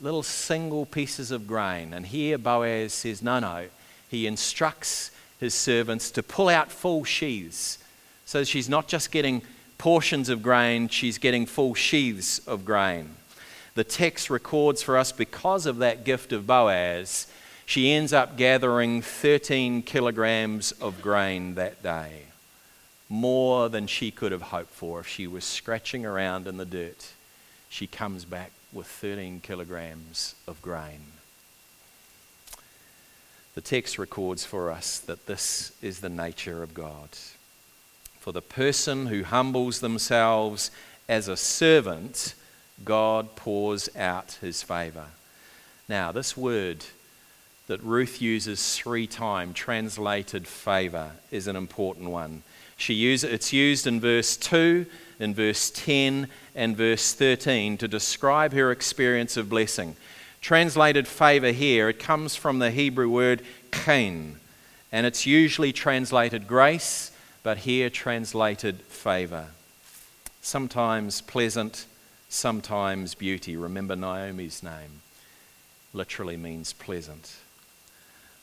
little 0.00 0.22
single 0.22 0.84
pieces 0.84 1.30
of 1.30 1.46
grain. 1.46 1.94
And 1.94 2.04
here 2.04 2.36
Boaz 2.36 2.92
says, 2.92 3.22
No, 3.22 3.38
no, 3.38 3.68
he 4.08 4.26
instructs 4.26 5.10
his 5.38 5.54
servants 5.54 6.10
to 6.12 6.22
pull 6.22 6.48
out 6.48 6.70
full 6.70 7.04
sheaths. 7.04 7.78
So 8.24 8.44
she's 8.44 8.68
not 8.68 8.88
just 8.88 9.10
getting 9.10 9.42
portions 9.78 10.28
of 10.28 10.42
grain, 10.42 10.88
she's 10.88 11.18
getting 11.18 11.46
full 11.46 11.74
sheaths 11.74 12.38
of 12.46 12.64
grain. 12.64 13.16
The 13.74 13.84
text 13.84 14.30
records 14.30 14.82
for 14.82 14.96
us 14.96 15.12
because 15.12 15.66
of 15.66 15.78
that 15.78 16.04
gift 16.04 16.32
of 16.32 16.46
Boaz, 16.46 17.26
she 17.66 17.92
ends 17.92 18.12
up 18.12 18.36
gathering 18.36 19.02
13 19.02 19.82
kilograms 19.82 20.72
of 20.72 21.02
grain 21.02 21.54
that 21.54 21.82
day. 21.82 22.22
More 23.08 23.68
than 23.68 23.86
she 23.86 24.10
could 24.10 24.32
have 24.32 24.42
hoped 24.42 24.72
for 24.72 25.00
if 25.00 25.08
she 25.08 25.26
was 25.26 25.44
scratching 25.44 26.06
around 26.06 26.46
in 26.46 26.56
the 26.56 26.64
dirt. 26.64 27.12
She 27.68 27.86
comes 27.86 28.24
back 28.24 28.52
with 28.72 28.86
13 28.86 29.40
kilograms 29.40 30.34
of 30.46 30.62
grain. 30.62 31.13
The 33.54 33.60
text 33.60 33.98
records 33.98 34.44
for 34.44 34.70
us 34.70 34.98
that 34.98 35.26
this 35.26 35.72
is 35.80 36.00
the 36.00 36.08
nature 36.08 36.62
of 36.62 36.74
God. 36.74 37.08
For 38.18 38.32
the 38.32 38.42
person 38.42 39.06
who 39.06 39.22
humbles 39.22 39.80
themselves 39.80 40.70
as 41.08 41.28
a 41.28 41.36
servant, 41.36 42.34
God 42.84 43.36
pours 43.36 43.88
out 43.94 44.38
his 44.40 44.62
favor. 44.62 45.06
Now, 45.88 46.10
this 46.10 46.36
word 46.36 46.84
that 47.66 47.82
Ruth 47.82 48.20
uses 48.20 48.76
three 48.76 49.06
times, 49.06 49.54
translated 49.54 50.46
favor, 50.46 51.12
is 51.30 51.46
an 51.46 51.56
important 51.56 52.10
one. 52.10 52.42
She 52.76 52.94
use, 52.94 53.22
it's 53.22 53.52
used 53.52 53.86
in 53.86 54.00
verse 54.00 54.36
2, 54.36 54.84
in 55.20 55.34
verse 55.34 55.70
10, 55.70 56.28
and 56.54 56.76
verse 56.76 57.12
13 57.12 57.78
to 57.78 57.88
describe 57.88 58.52
her 58.52 58.72
experience 58.72 59.36
of 59.36 59.48
blessing. 59.48 59.96
Translated 60.44 61.08
favor 61.08 61.52
here, 61.52 61.88
it 61.88 61.98
comes 61.98 62.36
from 62.36 62.58
the 62.58 62.70
Hebrew 62.70 63.08
word 63.08 63.40
chen, 63.72 64.36
and 64.92 65.06
it's 65.06 65.24
usually 65.24 65.72
translated 65.72 66.46
grace, 66.46 67.12
but 67.42 67.56
here 67.56 67.88
translated 67.88 68.82
favor. 68.82 69.46
Sometimes 70.42 71.22
pleasant, 71.22 71.86
sometimes 72.28 73.14
beauty. 73.14 73.56
Remember 73.56 73.96
Naomi's 73.96 74.62
name 74.62 75.00
literally 75.94 76.36
means 76.36 76.74
pleasant. 76.74 77.36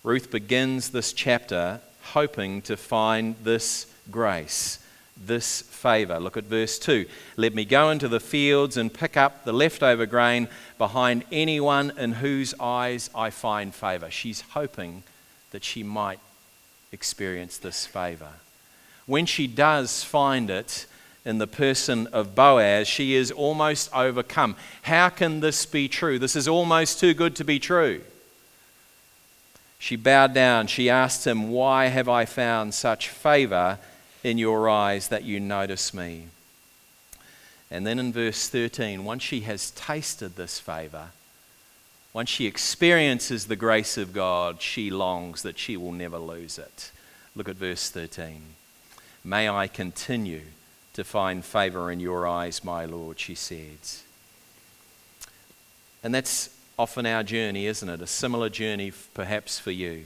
Ruth 0.04 0.32
begins 0.32 0.90
this 0.90 1.14
chapter 1.14 1.82
hoping 2.02 2.64
to 2.64 2.78
find 2.78 3.36
this 3.44 3.86
grace 4.10 4.81
this 5.28 5.62
favor. 5.62 6.20
Look 6.20 6.38
at 6.38 6.46
verse 6.46 6.80
2. 6.80 7.06
Let 7.38 7.54
me 7.54 7.66
go 7.66 7.90
into 7.90 8.08
the 8.08 8.20
fields 8.20 8.78
and 8.78 8.94
pick 8.94 9.18
up 9.18 9.44
the 9.44 9.54
leftover 9.54 10.06
grain 10.06 10.48
behind 10.78 11.24
anyone 11.32 11.92
in 11.98 12.14
whose 12.14 12.54
eyes 12.60 13.10
I 13.14 13.30
find 13.30 13.74
favor. 13.74 14.10
She's 14.12 14.42
hoping 14.42 15.04
that 15.52 15.64
she 15.64 15.84
might 15.84 16.20
experience 16.92 17.58
this 17.58 17.86
favor. 17.86 18.30
When 19.06 19.26
she 19.26 19.48
does 19.48 20.04
find 20.04 20.50
it 20.50 20.86
in 21.26 21.38
the 21.38 21.48
person 21.48 22.08
of 22.08 22.36
Boaz, 22.36 22.88
she 22.88 23.16
is 23.16 23.32
almost 23.32 23.90
overcome. 23.94 24.56
How 24.84 25.10
can 25.10 25.40
this 25.40 25.66
be 25.66 25.88
true? 25.88 26.18
This 26.20 26.36
is 26.36 26.48
almost 26.48 27.00
too 27.00 27.14
good 27.14 27.36
to 27.38 27.44
be 27.44 27.60
true. 27.60 28.02
She 29.78 29.96
bowed 29.96 30.34
down. 30.34 30.68
She 30.68 30.90
asked 30.92 31.26
him, 31.26 31.50
Why 31.50 31.88
have 31.88 32.08
I 32.08 32.26
found 32.26 32.74
such 32.74 33.10
favor 33.10 33.80
in 34.24 34.38
your 34.38 34.70
eyes 34.70 35.08
that 35.08 35.24
you 35.24 35.40
notice 35.40 35.94
me. 35.94 36.26
And 37.70 37.88
then 37.88 38.00
in 38.00 38.12
verse 38.12 38.50
13, 38.50 39.06
once 39.06 39.24
she 39.24 39.42
has 39.42 39.72
tasted 39.72 40.36
this 40.36 40.60
favor, 40.60 41.08
once 42.14 42.30
she 42.30 42.46
experiences 42.46 43.48
the 43.48 43.56
grace 43.56 43.98
of 43.98 44.14
God, 44.14 44.62
she 44.62 44.90
longs 44.90 45.44
that 45.44 45.58
she 45.58 45.78
will 45.78 45.94
never 45.94 46.18
lose 46.18 46.60
it. 46.60 46.92
Look 47.36 47.48
at 47.48 47.56
verse 47.56 47.90
13. 47.90 48.42
May 49.24 49.48
I 49.48 49.68
continue 49.68 50.42
to 50.94 51.04
find 51.06 51.46
favor 51.46 51.90
in 51.90 52.02
your 52.02 52.28
eyes, 52.28 52.64
my 52.64 52.84
Lord, 52.84 53.20
she 53.20 53.36
said. 53.36 53.78
And 56.04 56.14
that's 56.14 56.50
often 56.78 57.06
our 57.06 57.24
journey, 57.24 57.68
isn't 57.68 57.88
it? 57.88 58.02
A 58.02 58.08
similar 58.08 58.50
journey, 58.50 58.92
perhaps, 59.14 59.60
for 59.60 59.72
you. 59.72 60.06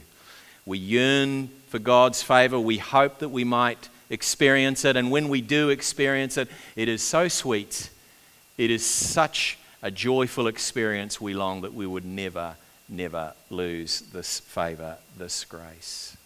We 0.64 0.78
yearn 0.78 1.48
for 1.68 1.78
God's 1.80 2.22
favor. 2.22 2.60
We 2.60 2.78
hope 2.78 3.18
that 3.18 3.30
we 3.30 3.44
might 3.44 3.88
experience 4.10 4.84
it. 4.84 4.96
And 4.96 5.10
when 5.10 5.28
we 5.28 5.40
do 5.40 5.68
experience 5.70 6.36
it, 6.36 6.48
it 6.74 6.88
is 6.88 7.02
so 7.02 7.28
sweet. 7.28 7.90
It 8.56 8.70
is 8.70 8.84
such 8.84 9.58
a 9.82 9.90
joyful 9.90 10.46
experience. 10.46 11.20
We 11.20 11.34
long 11.34 11.60
that 11.62 11.74
we 11.74 11.86
would 11.86 12.04
never, 12.04 12.56
never 12.88 13.34
lose 13.50 14.00
this 14.12 14.40
favor, 14.40 14.96
this 15.16 15.44
grace. 15.44 16.16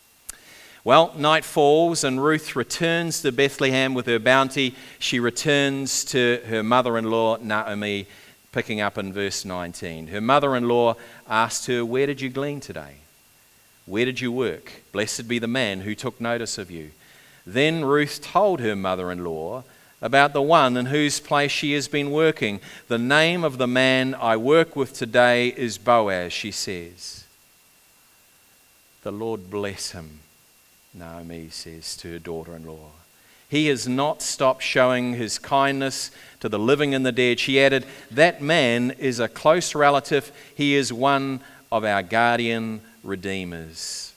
Well, 0.82 1.12
night 1.14 1.44
falls 1.44 2.04
and 2.04 2.22
Ruth 2.24 2.56
returns 2.56 3.20
to 3.20 3.32
Bethlehem 3.32 3.92
with 3.92 4.06
her 4.06 4.18
bounty. 4.18 4.74
She 4.98 5.20
returns 5.20 6.04
to 6.06 6.40
her 6.46 6.62
mother 6.62 6.96
in 6.96 7.10
law, 7.10 7.36
Naomi, 7.36 8.06
picking 8.50 8.80
up 8.80 8.96
in 8.96 9.12
verse 9.12 9.44
19. 9.44 10.06
Her 10.06 10.22
mother 10.22 10.56
in 10.56 10.68
law 10.68 10.96
asked 11.28 11.66
her, 11.66 11.84
Where 11.84 12.06
did 12.06 12.22
you 12.22 12.30
glean 12.30 12.60
today? 12.60 12.96
Where 13.84 14.06
did 14.06 14.20
you 14.20 14.32
work? 14.32 14.82
Blessed 14.92 15.28
be 15.28 15.38
the 15.38 15.46
man 15.46 15.80
who 15.80 15.94
took 15.94 16.18
notice 16.20 16.56
of 16.56 16.70
you. 16.70 16.92
Then 17.46 17.84
Ruth 17.84 18.20
told 18.22 18.60
her 18.60 18.76
mother 18.76 19.10
in 19.10 19.24
law 19.24 19.64
about 20.02 20.32
the 20.32 20.42
one 20.42 20.76
in 20.76 20.86
whose 20.86 21.20
place 21.20 21.52
she 21.52 21.72
has 21.72 21.88
been 21.88 22.10
working. 22.10 22.60
The 22.88 22.98
name 22.98 23.44
of 23.44 23.58
the 23.58 23.66
man 23.66 24.14
I 24.14 24.36
work 24.36 24.76
with 24.76 24.94
today 24.94 25.48
is 25.48 25.78
Boaz, 25.78 26.32
she 26.32 26.50
says. 26.50 27.24
The 29.02 29.12
Lord 29.12 29.50
bless 29.50 29.92
him 29.92 30.20
Naomi 30.92 31.48
says 31.50 31.96
to 31.98 32.12
her 32.12 32.18
daughter 32.18 32.56
in 32.56 32.66
law. 32.66 32.90
He 33.48 33.66
has 33.66 33.88
not 33.88 34.22
stopped 34.22 34.62
showing 34.62 35.14
his 35.14 35.38
kindness 35.38 36.10
to 36.40 36.48
the 36.48 36.58
living 36.58 36.94
and 36.94 37.04
the 37.04 37.12
dead. 37.12 37.40
She 37.40 37.60
added, 37.60 37.84
That 38.10 38.40
man 38.40 38.92
is 38.92 39.18
a 39.18 39.28
close 39.28 39.74
relative. 39.74 40.30
He 40.54 40.74
is 40.74 40.92
one 40.92 41.40
of 41.72 41.84
our 41.84 42.02
guardian 42.02 42.80
redeemers. 43.02 44.12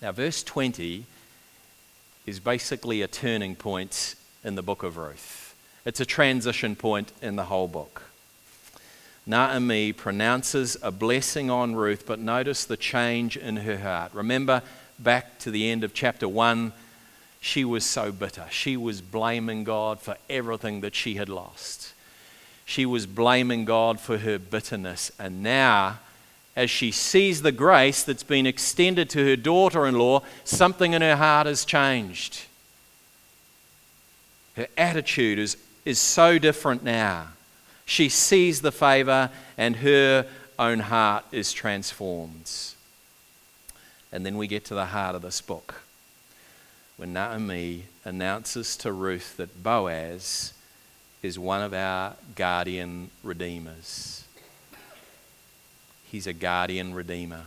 Now, 0.00 0.12
verse 0.12 0.42
20 0.42 1.04
is 2.26 2.40
basically 2.40 3.02
a 3.02 3.08
turning 3.08 3.56
point 3.56 4.14
in 4.44 4.54
the 4.54 4.62
book 4.62 4.82
of 4.82 4.96
Ruth. 4.96 5.54
It's 5.84 6.00
a 6.00 6.06
transition 6.06 6.76
point 6.76 7.12
in 7.20 7.36
the 7.36 7.44
whole 7.44 7.68
book. 7.68 8.02
Naomi 9.26 9.92
pronounces 9.92 10.76
a 10.82 10.90
blessing 10.90 11.50
on 11.50 11.74
Ruth, 11.76 12.04
but 12.06 12.18
notice 12.18 12.64
the 12.64 12.76
change 12.76 13.36
in 13.36 13.56
her 13.58 13.78
heart. 13.78 14.12
Remember, 14.14 14.62
back 14.98 15.38
to 15.40 15.50
the 15.50 15.70
end 15.70 15.84
of 15.84 15.94
chapter 15.94 16.28
1, 16.28 16.72
she 17.40 17.64
was 17.64 17.84
so 17.84 18.12
bitter. 18.12 18.46
She 18.50 18.76
was 18.76 19.00
blaming 19.00 19.64
God 19.64 20.00
for 20.00 20.16
everything 20.30 20.80
that 20.80 20.94
she 20.94 21.14
had 21.14 21.28
lost. 21.28 21.92
She 22.64 22.86
was 22.86 23.06
blaming 23.06 23.64
God 23.64 24.00
for 24.00 24.18
her 24.18 24.38
bitterness. 24.38 25.10
And 25.18 25.42
now, 25.42 25.98
as 26.54 26.70
she 26.70 26.90
sees 26.90 27.42
the 27.42 27.52
grace 27.52 28.02
that's 28.02 28.22
been 28.22 28.46
extended 28.46 29.08
to 29.10 29.24
her 29.24 29.36
daughter 29.36 29.86
in 29.86 29.98
law, 29.98 30.22
something 30.44 30.92
in 30.92 31.02
her 31.02 31.16
heart 31.16 31.46
has 31.46 31.64
changed. 31.64 32.42
Her 34.56 34.68
attitude 34.76 35.38
is, 35.38 35.56
is 35.84 35.98
so 35.98 36.38
different 36.38 36.84
now. 36.84 37.28
She 37.86 38.08
sees 38.08 38.60
the 38.60 38.72
favor, 38.72 39.30
and 39.56 39.76
her 39.76 40.26
own 40.58 40.80
heart 40.80 41.24
is 41.32 41.52
transformed. 41.52 42.50
And 44.12 44.26
then 44.26 44.36
we 44.36 44.46
get 44.46 44.66
to 44.66 44.74
the 44.74 44.86
heart 44.86 45.14
of 45.14 45.22
this 45.22 45.40
book 45.40 45.82
when 46.96 47.14
Naomi 47.14 47.84
announces 48.04 48.76
to 48.76 48.92
Ruth 48.92 49.36
that 49.38 49.62
Boaz 49.62 50.52
is 51.22 51.38
one 51.38 51.62
of 51.62 51.72
our 51.72 52.14
guardian 52.34 53.10
redeemers. 53.22 54.21
He's 56.12 56.26
a 56.26 56.34
guardian 56.34 56.92
redeemer. 56.92 57.40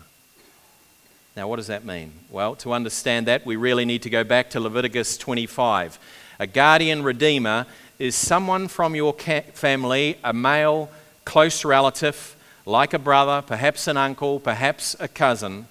Now, 1.37 1.47
what 1.47 1.57
does 1.57 1.67
that 1.67 1.85
mean? 1.85 2.11
Well, 2.31 2.55
to 2.55 2.73
understand 2.73 3.27
that, 3.27 3.45
we 3.45 3.57
really 3.57 3.85
need 3.85 4.01
to 4.01 4.09
go 4.09 4.23
back 4.23 4.49
to 4.49 4.59
Leviticus 4.59 5.19
25. 5.19 5.99
A 6.39 6.47
guardian 6.47 7.03
redeemer 7.03 7.67
is 7.99 8.15
someone 8.15 8.67
from 8.67 8.95
your 8.95 9.13
family, 9.13 10.17
a 10.23 10.33
male, 10.33 10.89
close 11.25 11.63
relative, 11.63 12.35
like 12.65 12.95
a 12.95 12.97
brother, 12.97 13.43
perhaps 13.45 13.87
an 13.87 13.97
uncle, 13.97 14.39
perhaps 14.39 14.95
a 14.99 15.07
cousin, 15.07 15.67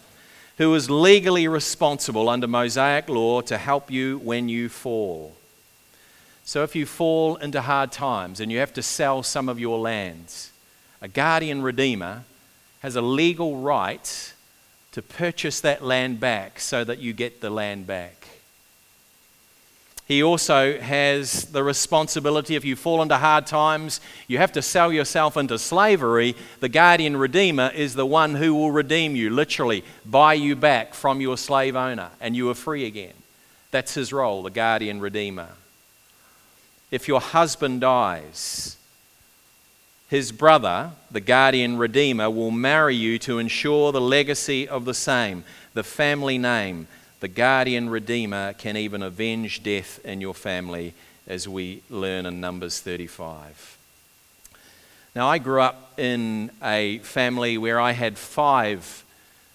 who 0.59 0.73
is 0.73 0.89
legally 0.89 1.49
responsible 1.49 2.29
under 2.29 2.47
Mosaic 2.47 3.09
law 3.09 3.41
to 3.41 3.59
help 3.59 3.91
you 3.91 4.19
when 4.19 4.49
you 4.49 4.69
fall. 4.69 5.35
So, 6.45 6.63
if 6.63 6.77
you 6.77 6.87
fall 6.87 7.35
into 7.37 7.61
hard 7.61 7.91
times 7.91 8.39
and 8.39 8.53
you 8.53 8.59
have 8.59 8.75
to 8.75 8.83
sell 8.85 9.25
some 9.25 9.49
of 9.49 9.59
your 9.59 9.81
lands, 9.81 10.53
a 11.03 11.09
guardian 11.09 11.61
redeemer 11.61 12.23
has 12.85 12.97
a 12.97 13.01
legal 13.01 13.57
right 13.57 14.35
to 14.93 15.01
purchase 15.01 15.63
that 15.63 15.83
land 15.83 16.21
back 16.21 16.61
so 16.61 16.85
that 16.85 16.99
you 16.99 17.15
get 17.15 17.41
the 17.41 17.49
land 17.49 17.87
back. 17.87 18.29
He 20.07 20.23
also 20.23 20.79
has 20.79 21.47
the 21.47 21.63
responsibility, 21.63 22.57
if 22.57 22.65
you 22.67 22.77
fall 22.77 23.01
into 23.01 23.17
hard 23.17 23.47
times, 23.47 24.03
you 24.29 24.37
have 24.37 24.53
to 24.53 24.61
sell 24.61 24.93
yourself 24.93 25.39
into 25.39 25.59
slavery. 25.59 26.37
The 26.61 26.69
guardian 26.69 27.17
redeemer 27.17 27.71
is 27.75 27.95
the 27.95 28.05
one 28.05 28.35
who 28.35 28.55
will 28.55 28.71
redeem 28.71 29.17
you, 29.17 29.31
literally, 29.31 29.83
buy 30.05 30.35
you 30.35 30.55
back 30.55 30.93
from 30.93 31.23
your 31.23 31.39
slave 31.39 31.77
owner, 31.77 32.11
and 32.21 32.37
you 32.37 32.51
are 32.51 32.55
free 32.55 32.85
again. 32.85 33.15
That's 33.71 33.95
his 33.95 34.13
role, 34.13 34.43
the 34.43 34.51
guardian 34.51 35.01
redeemer. 35.01 35.49
If 36.91 37.09
your 37.09 37.23
husband 37.23 37.81
dies, 37.81 38.77
his 40.09 40.33
brother, 40.33 40.93
the 41.11 41.21
guardian 41.21 41.79
redeemer, 41.79 42.31
will 42.31 42.51
marry 42.51 42.95
you 42.95 43.19
to 43.21 43.39
ensure 43.39 43.93
the 43.93 44.01
legacy 44.01 44.69
of 44.69 44.85
the 44.85 44.95
same, 44.95 45.45
the 45.73 45.83
family 45.83 46.39
name 46.39 46.87
the 47.25 47.29
guardian 47.29 47.89
redeemer 47.89 48.53
can 48.53 48.77
even 48.77 49.03
avenge 49.03 49.63
death 49.63 49.99
in 50.05 50.21
your 50.21 50.35
family, 50.35 50.93
as 51.27 51.49
we 51.49 51.83
learn 51.89 52.27
in 52.27 52.39
Numbers 52.39 52.81
35. 52.81 53.79
Now, 55.17 55.27
I 55.27 55.39
grew 55.39 55.63
up 55.63 55.99
in 55.99 56.51
a 56.63 56.99
family 56.99 57.57
where 57.57 57.81
I 57.81 57.93
had 57.93 58.19
five 58.19 59.07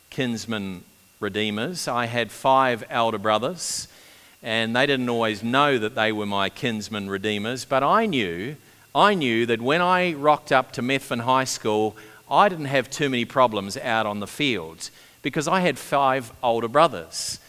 kinsman 0.10 0.84
redeemers. 1.20 1.88
I 1.88 2.08
had 2.08 2.32
five 2.32 2.84
elder 2.90 3.20
brothers, 3.20 3.88
and 4.42 4.76
they 4.76 4.88
didn't 4.88 5.10
always 5.10 5.44
know 5.44 5.78
that 5.78 5.94
they 5.94 6.12
were 6.12 6.26
my 6.26 6.50
kinsman 6.50 7.08
redeemers, 7.08 7.66
but 7.66 7.84
I 7.84 8.08
knew. 8.08 8.56
I 8.94 9.14
knew 9.14 9.46
that 9.46 9.62
when 9.62 9.82
I 9.82 10.14
rocked 10.14 10.52
up 10.52 10.72
to 10.74 10.82
Methven 10.82 11.22
High 11.22 11.44
School, 11.44 11.96
I 12.30 12.50
didn't 12.50 12.66
have 12.66 12.90
too 12.90 13.10
many 13.10 13.26
problems 13.26 13.78
out 13.78 14.06
on 14.06 14.20
the 14.20 14.28
fields 14.28 14.92
because 15.22 15.48
I 15.48 15.60
had 15.60 15.78
five 15.78 16.32
older 16.42 16.68
brothers. 16.68 17.40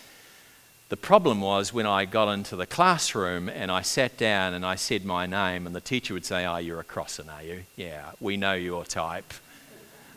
The 0.91 0.97
problem 0.97 1.41
was 1.41 1.73
when 1.73 1.87
I 1.87 2.05
got 2.05 2.31
into 2.33 2.57
the 2.57 2.67
classroom 2.67 3.49
and 3.49 3.71
I 3.71 3.83
sat 3.83 4.17
down 4.17 4.55
and 4.55 4.67
I 4.67 4.75
said 4.75 5.05
my 5.05 5.25
name, 5.25 5.67
and 5.67 5.75
the 5.75 5.81
teacher 5.81 6.15
would 6.15 6.25
say, 6.27 6.45
Oh, 6.45 6.57
you're 6.57 6.81
a 6.81 6.85
Crossan, 6.85 7.29
are 7.29 7.43
you? 7.43 7.63
Yeah, 7.77 8.11
we 8.21 8.37
know 8.37 8.55
your 8.55 8.85
type. 8.85 9.33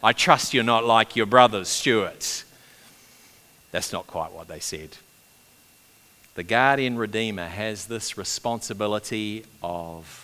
I 0.03 0.13
trust 0.13 0.53
you're 0.53 0.63
not 0.63 0.83
like 0.83 1.15
your 1.15 1.27
brothers, 1.27 1.69
Stuart. 1.69 2.43
That's 3.71 3.93
not 3.93 4.07
quite 4.07 4.31
what 4.31 4.47
they 4.47 4.59
said. 4.59 4.97
The 6.36 6.43
guardian 6.43 6.97
redeemer 6.97 7.47
has 7.47 7.86
this 7.86 8.17
responsibility 8.17 9.45
of 9.62 10.22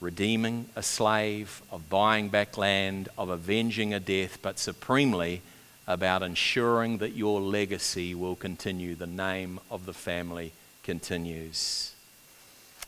redeeming 0.00 0.66
a 0.76 0.82
slave, 0.82 1.62
of 1.72 1.90
buying 1.90 2.28
back 2.28 2.56
land, 2.56 3.08
of 3.18 3.28
avenging 3.28 3.92
a 3.92 4.00
death, 4.00 4.38
but 4.42 4.58
supremely, 4.58 5.42
about 5.86 6.22
ensuring 6.22 6.98
that 6.98 7.16
your 7.16 7.40
legacy 7.40 8.14
will 8.14 8.36
continue, 8.36 8.94
the 8.94 9.06
name 9.06 9.58
of 9.70 9.86
the 9.86 9.94
family 9.94 10.52
continues. 10.82 11.94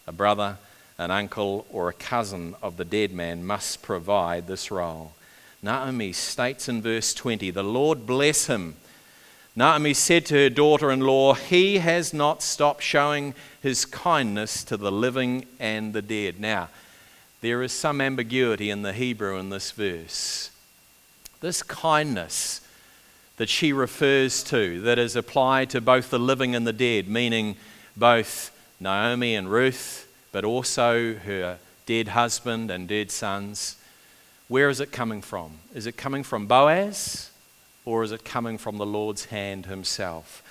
A 0.06 0.12
brother, 0.12 0.58
an 0.98 1.10
uncle, 1.10 1.66
or 1.70 1.88
a 1.88 1.94
cousin 1.94 2.54
of 2.62 2.76
the 2.76 2.84
dead 2.84 3.12
man 3.12 3.44
must 3.44 3.82
provide 3.82 4.46
this 4.46 4.70
role. 4.70 5.14
Naomi 5.62 6.12
states 6.12 6.68
in 6.68 6.80
verse 6.80 7.12
20, 7.14 7.50
The 7.50 7.62
Lord 7.62 8.06
bless 8.06 8.46
him. 8.46 8.76
Naomi 9.56 9.94
said 9.94 10.26
to 10.26 10.34
her 10.34 10.50
daughter 10.50 10.90
in 10.90 11.00
law, 11.00 11.34
He 11.34 11.78
has 11.78 12.14
not 12.14 12.42
stopped 12.42 12.82
showing 12.82 13.34
his 13.62 13.84
kindness 13.84 14.62
to 14.64 14.76
the 14.76 14.92
living 14.92 15.46
and 15.58 15.92
the 15.92 16.02
dead. 16.02 16.38
Now, 16.38 16.68
there 17.40 17.62
is 17.62 17.72
some 17.72 18.00
ambiguity 18.00 18.70
in 18.70 18.82
the 18.82 18.92
Hebrew 18.92 19.38
in 19.38 19.50
this 19.50 19.70
verse. 19.70 20.50
This 21.40 21.62
kindness 21.62 22.60
that 23.38 23.48
she 23.48 23.72
refers 23.72 24.42
to 24.44 24.80
that 24.82 24.98
is 24.98 25.16
applied 25.16 25.70
to 25.70 25.80
both 25.80 26.10
the 26.10 26.18
living 26.18 26.54
and 26.54 26.66
the 26.66 26.72
dead, 26.72 27.08
meaning 27.08 27.56
both 27.96 28.50
Naomi 28.78 29.34
and 29.34 29.50
Ruth, 29.50 30.06
but 30.32 30.44
also 30.44 31.14
her 31.14 31.58
dead 31.86 32.08
husband 32.08 32.70
and 32.70 32.86
dead 32.86 33.10
sons. 33.10 33.76
Where 34.48 34.68
is 34.68 34.80
it 34.80 34.92
coming 34.92 35.22
from? 35.22 35.52
Is 35.74 35.86
it 35.86 35.96
coming 35.96 36.22
from 36.22 36.46
Boaz 36.46 37.30
or 37.86 38.02
is 38.02 38.12
it 38.12 38.24
coming 38.24 38.58
from 38.58 38.76
the 38.76 38.86
Lord's 38.86 39.26
hand 39.26 39.66
himself? 39.66 40.42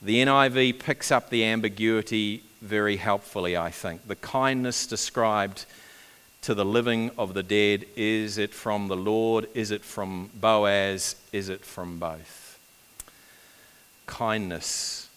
The 0.00 0.16
NIV 0.16 0.80
picks 0.80 1.12
up 1.12 1.30
the 1.30 1.44
ambiguity 1.44 2.42
very 2.60 2.96
helpfully, 2.96 3.56
I 3.56 3.70
think. 3.70 4.08
The 4.08 4.16
kindness 4.16 4.86
described 4.88 5.64
to 6.42 6.54
the 6.54 6.64
living 6.64 7.10
of 7.16 7.34
the 7.34 7.42
dead 7.42 7.86
is 7.96 8.38
it 8.38 8.52
from 8.52 8.88
the 8.88 8.96
Lord? 8.96 9.48
Is 9.54 9.70
it 9.70 9.84
from 9.84 10.30
Boaz? 10.34 11.16
Is 11.32 11.48
it 11.48 11.64
from 11.64 11.98
both? 11.98 12.58
Kindness, 14.06 15.08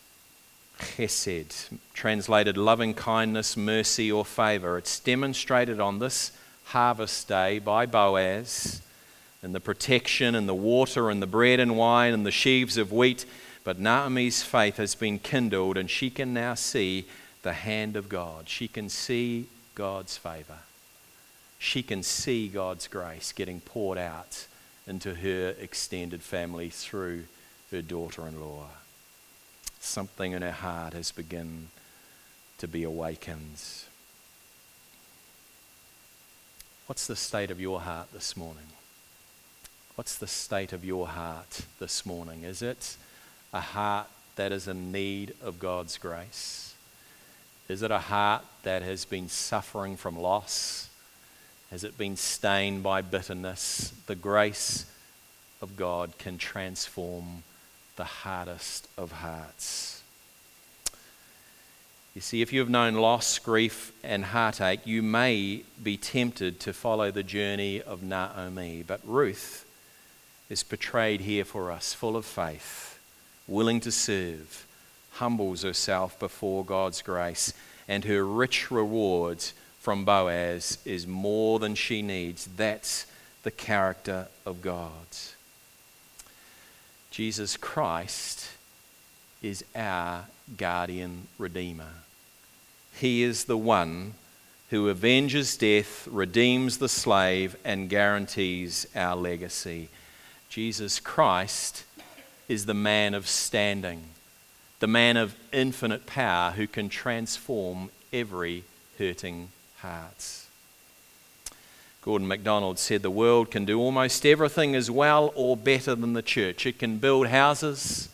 chesed, 0.79 1.77
translated 1.93 2.57
loving 2.57 2.93
kindness, 2.93 3.57
mercy, 3.57 4.11
or 4.11 4.23
favor. 4.23 4.77
It's 4.77 4.99
demonstrated 4.99 5.79
on 5.79 5.99
this 5.99 6.31
harvest 6.65 7.27
day 7.27 7.59
by 7.59 7.85
Boaz 7.85 8.81
and 9.43 9.53
the 9.53 9.59
protection 9.59 10.35
and 10.35 10.47
the 10.47 10.55
water 10.55 11.09
and 11.09 11.21
the 11.21 11.27
bread 11.27 11.59
and 11.59 11.77
wine 11.77 12.13
and 12.13 12.25
the 12.25 12.31
sheaves 12.31 12.77
of 12.77 12.91
wheat 12.91 13.25
but 13.65 13.79
Naomi's 13.79 14.43
faith 14.43 14.77
has 14.77 14.93
been 14.93 15.17
kindled, 15.17 15.75
and 15.75 15.89
she 15.89 16.11
can 16.11 16.33
now 16.33 16.53
see 16.53 17.05
the 17.41 17.51
hand 17.51 17.95
of 17.95 18.07
God. 18.07 18.47
She 18.47 18.67
can 18.67 18.89
see 18.89 19.47
God's 19.73 20.15
favor. 20.15 20.59
She 21.57 21.83
can 21.83 22.03
see 22.03 22.47
God's 22.47 22.87
grace 22.87 23.31
getting 23.31 23.59
poured 23.61 23.97
out 23.97 24.47
into 24.87 25.15
her 25.15 25.55
extended 25.59 26.21
family 26.21 26.69
through 26.69 27.23
her 27.71 27.81
daughter 27.81 28.27
in 28.27 28.39
law. 28.39 28.67
Something 29.79 30.33
in 30.33 30.41
her 30.41 30.51
heart 30.51 30.93
has 30.93 31.11
begun 31.11 31.69
to 32.57 32.67
be 32.67 32.83
awakened. 32.83 33.61
What's 36.87 37.07
the 37.07 37.15
state 37.15 37.49
of 37.49 37.59
your 37.59 37.81
heart 37.81 38.13
this 38.13 38.37
morning? 38.37 38.67
What's 39.95 40.17
the 40.17 40.27
state 40.27 40.73
of 40.73 40.85
your 40.85 41.07
heart 41.07 41.61
this 41.79 42.05
morning? 42.05 42.43
Is 42.43 42.61
it 42.61 42.97
a 43.53 43.61
heart 43.61 44.07
that 44.35 44.51
is 44.51 44.67
in 44.67 44.91
need 44.91 45.33
of 45.41 45.57
God's 45.57 45.97
grace? 45.97 46.75
Is 47.67 47.81
it 47.81 47.91
a 47.91 47.99
heart 47.99 48.43
that 48.63 48.83
has 48.83 49.05
been 49.05 49.29
suffering 49.29 49.97
from 49.97 50.19
loss? 50.19 50.89
Has 51.75 51.83
it 51.83 51.97
been 51.97 52.15
stained 52.15 52.83
by 52.83 53.01
bitterness? 53.01 53.91
The 54.07 54.15
grace 54.15 54.85
of 55.61 55.75
God 55.75 56.17
can 56.17 56.37
transform 56.37 57.43
the 57.97 58.05
hardest 58.05 58.87
of 58.97 59.11
hearts. 59.11 60.01
You 62.13 62.21
see, 62.21 62.41
if 62.41 62.53
you 62.53 62.61
have 62.61 62.69
known 62.69 62.93
loss, 62.93 63.37
grief, 63.39 63.91
and 64.05 64.23
heartache, 64.23 64.87
you 64.87 65.03
may 65.03 65.63
be 65.83 65.97
tempted 65.97 66.61
to 66.61 66.71
follow 66.71 67.11
the 67.11 67.23
journey 67.23 67.81
of 67.81 68.01
Naomi. 68.01 68.81
But 68.81 69.01
Ruth 69.03 69.65
is 70.49 70.63
portrayed 70.63 71.19
here 71.19 71.43
for 71.43 71.73
us, 71.73 71.93
full 71.93 72.15
of 72.15 72.23
faith 72.23 72.97
willing 73.49 73.81
to 73.81 73.91
serve, 73.91 74.65
humbles 75.15 75.63
herself 75.63 76.17
before 76.21 76.63
God's 76.63 77.01
grace, 77.01 77.51
and 77.85 78.05
her 78.05 78.25
rich 78.25 78.71
reward 78.71 79.43
from 79.85 80.03
Boaz 80.03 80.79
is 80.83 81.05
more 81.05 81.59
than 81.59 81.75
she 81.75 82.01
needs. 82.01 82.49
That's 82.57 83.05
the 83.43 83.51
character 83.51 84.29
of 84.43 84.63
God. 84.63 84.89
Jesus 87.11 87.55
Christ 87.55 88.49
is 89.43 89.63
our 89.75 90.25
guardian 90.57 91.27
redeemer. 91.37 92.01
He 92.95 93.21
is 93.21 93.45
the 93.45 93.59
one 93.59 94.15
who 94.71 94.89
avenges 94.89 95.55
death, 95.55 96.07
redeems 96.09 96.79
the 96.79 96.89
slave, 96.89 97.55
and 97.63 97.87
guarantees 97.87 98.87
our 98.95 99.15
legacy. 99.15 99.89
Jesus 100.49 100.99
Christ 100.99 101.83
is 102.49 102.65
the 102.65 102.73
man 102.73 103.13
of 103.13 103.27
standing, 103.27 104.05
the 104.79 104.87
man 104.87 105.15
of 105.15 105.35
infinite 105.53 106.07
power 106.07 106.53
who 106.53 106.65
can 106.65 106.89
transform 106.89 107.91
every 108.11 108.63
hurting 108.97 109.49
heart. 109.85 110.45
Gordon 112.01 112.27
MacDonald 112.27 112.77
said 112.77 113.01
the 113.01 113.09
world 113.09 113.49
can 113.49 113.65
do 113.65 113.79
almost 113.79 114.25
everything 114.25 114.75
as 114.75 114.91
well 114.91 115.31
or 115.35 115.57
better 115.57 115.95
than 115.95 116.13
the 116.13 116.21
church. 116.21 116.65
It 116.65 116.79
can 116.79 116.97
build 116.97 117.27
houses, 117.27 118.09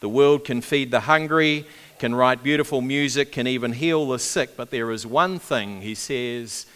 the 0.00 0.08
world 0.08 0.44
can 0.44 0.60
feed 0.60 0.90
the 0.90 1.00
hungry, 1.00 1.66
can 1.98 2.14
write 2.14 2.42
beautiful 2.42 2.80
music, 2.80 3.32
can 3.32 3.46
even 3.46 3.72
heal 3.72 4.08
the 4.08 4.18
sick. 4.18 4.56
But 4.56 4.70
there 4.70 4.90
is 4.90 5.06
one 5.06 5.38
thing, 5.38 5.82
he 5.82 5.94
says, 5.94 6.66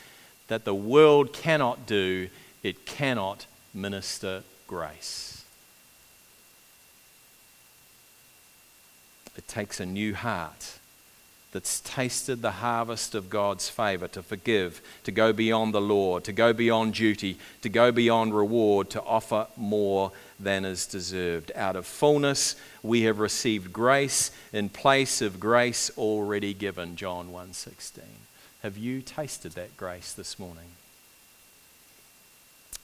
that 0.48 0.64
the 0.64 0.74
world 0.74 1.32
cannot 1.32 1.86
do 1.86 2.28
it 2.62 2.86
cannot 2.86 3.46
minister 3.74 4.42
grace. 4.66 5.44
It 9.36 9.46
takes 9.46 9.80
a 9.80 9.86
new 9.86 10.14
heart 10.14 10.78
that's 11.54 11.80
tasted 11.82 12.42
the 12.42 12.50
harvest 12.50 13.14
of 13.14 13.30
God's 13.30 13.68
favor 13.68 14.08
to 14.08 14.24
forgive, 14.24 14.82
to 15.04 15.12
go 15.12 15.32
beyond 15.32 15.72
the 15.72 15.80
law, 15.80 16.18
to 16.18 16.32
go 16.32 16.52
beyond 16.52 16.94
duty, 16.94 17.38
to 17.62 17.68
go 17.68 17.92
beyond 17.92 18.34
reward, 18.34 18.90
to 18.90 19.02
offer 19.04 19.46
more 19.56 20.10
than 20.40 20.64
is 20.64 20.84
deserved. 20.84 21.52
Out 21.54 21.76
of 21.76 21.86
fullness, 21.86 22.56
we 22.82 23.02
have 23.02 23.20
received 23.20 23.72
grace 23.72 24.32
in 24.52 24.68
place 24.68 25.22
of 25.22 25.38
grace 25.38 25.92
already 25.96 26.54
given. 26.54 26.96
John 26.96 27.30
1:16. 27.30 28.02
Have 28.62 28.76
you 28.76 29.00
tasted 29.00 29.52
that 29.52 29.76
grace 29.76 30.12
this 30.12 30.40
morning? 30.40 30.72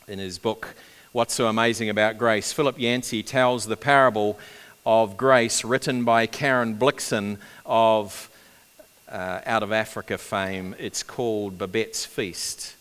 In 0.06 0.20
his 0.20 0.38
book, 0.38 0.76
What's 1.10 1.34
So 1.34 1.48
Amazing 1.48 1.88
About 1.88 2.18
Grace, 2.18 2.52
Philip 2.52 2.78
Yancey 2.78 3.24
tells 3.24 3.66
the 3.66 3.76
parable 3.76 4.38
of 4.86 5.16
Grace, 5.16 5.64
written 5.64 6.04
by 6.04 6.26
Karen 6.26 6.76
Blixen 6.78 7.38
of 7.66 8.29
uh, 9.10 9.40
Out 9.44 9.62
of 9.62 9.72
Africa 9.72 10.18
fame. 10.18 10.74
It's 10.78 11.02
called 11.02 11.58
Babette's 11.58 12.04
Feast. 12.04 12.76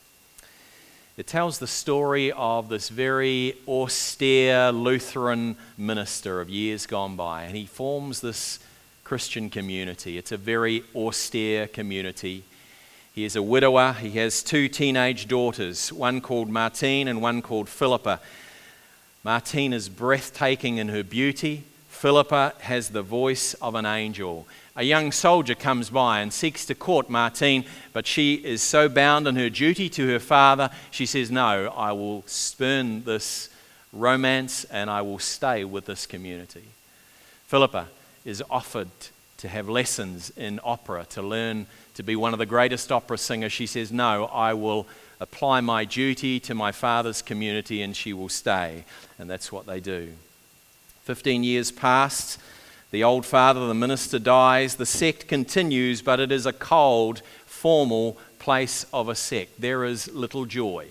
It 1.18 1.28
tells 1.28 1.60
the 1.60 1.68
story 1.68 2.32
of 2.32 2.70
this 2.70 2.88
very 2.90 3.56
austere 3.68 4.72
Lutheran 4.72 5.58
minister 5.78 6.40
of 6.40 6.50
years 6.50 6.86
gone 6.86 7.16
by, 7.18 7.44
and 7.44 7.58
he 7.58 7.66
forms 7.66 8.22
this 8.22 8.60
Christian 9.04 9.50
community. 9.50 10.18
It's 10.18 10.32
a 10.32 10.38
very 10.38 10.84
austere 10.96 11.68
community. 11.68 12.44
He 13.14 13.26
is 13.26 13.36
a 13.36 13.44
widower. 13.44 13.94
He 13.94 14.12
has 14.12 14.44
two 14.44 14.70
teenage 14.70 15.28
daughters, 15.28 15.92
one 15.92 16.22
called 16.22 16.48
Martine 16.48 17.08
and 17.08 17.22
one 17.22 17.42
called 17.42 17.68
Philippa. 17.68 18.22
Martine 19.24 19.74
is 19.74 19.90
breathtaking 19.90 20.78
in 20.78 20.88
her 20.88 21.04
beauty. 21.04 21.64
Philippa 21.90 22.54
has 22.60 22.90
the 22.90 23.02
voice 23.02 23.56
of 23.56 23.76
an 23.76 23.86
angel. 23.86 24.48
A 24.80 24.84
young 24.84 25.12
soldier 25.12 25.56
comes 25.56 25.90
by 25.90 26.22
and 26.22 26.32
seeks 26.32 26.66
to 26.68 26.74
court 26.74 27.10
Martine, 27.10 27.66
but 27.92 28.08
she 28.08 28.36
is 28.36 28.64
so 28.64 28.88
bound 28.88 29.28
in 29.28 29.36
her 29.36 29.50
duty 29.50 29.90
to 29.90 30.08
her 30.08 30.20
father, 30.20 30.70
she 30.90 31.06
says, 31.06 31.30
No, 31.30 31.74
I 31.76 31.92
will 31.92 32.24
spurn 32.28 33.04
this 33.04 33.50
romance 33.92 34.64
and 34.64 34.90
I 34.90 35.02
will 35.02 35.20
stay 35.20 35.66
with 35.66 35.86
this 35.86 36.06
community. 36.06 36.64
Philippa 37.48 37.90
is 38.24 38.42
offered 38.50 38.88
to 39.40 39.50
have 39.50 39.68
lessons 39.68 40.32
in 40.38 40.62
opera, 40.64 41.06
to 41.10 41.22
learn 41.22 41.66
to 41.96 42.02
be 42.02 42.16
one 42.16 42.32
of 42.32 42.40
the 42.40 42.46
greatest 42.46 42.90
opera 42.90 43.18
singers. 43.18 43.52
She 43.52 43.68
says, 43.68 43.92
No, 43.92 44.28
I 44.28 44.54
will 44.54 44.88
apply 45.20 45.60
my 45.60 45.84
duty 45.84 46.40
to 46.40 46.56
my 46.56 46.72
father's 46.72 47.22
community 47.22 47.82
and 47.82 47.98
she 47.98 48.14
will 48.14 48.30
stay. 48.30 48.86
And 49.18 49.30
that's 49.30 49.52
what 49.52 49.66
they 49.66 49.82
do. 49.82 50.14
15 51.04 51.44
years 51.44 51.70
past, 51.70 52.40
the 52.92 53.04
old 53.04 53.26
father, 53.26 53.68
the 53.68 53.74
minister, 53.74 54.20
dies. 54.20 54.76
The 54.76 54.86
sect 54.86 55.28
continues, 55.28 56.02
but 56.02 56.20
it 56.20 56.32
is 56.32 56.46
a 56.46 56.54
cold, 56.54 57.22
formal 57.46 58.18
place 58.40 58.86
of 58.94 59.10
a 59.10 59.16
sect. 59.16 59.62
There 59.62 59.84
is 59.84 60.12
little 60.12 60.46
joy 60.46 60.88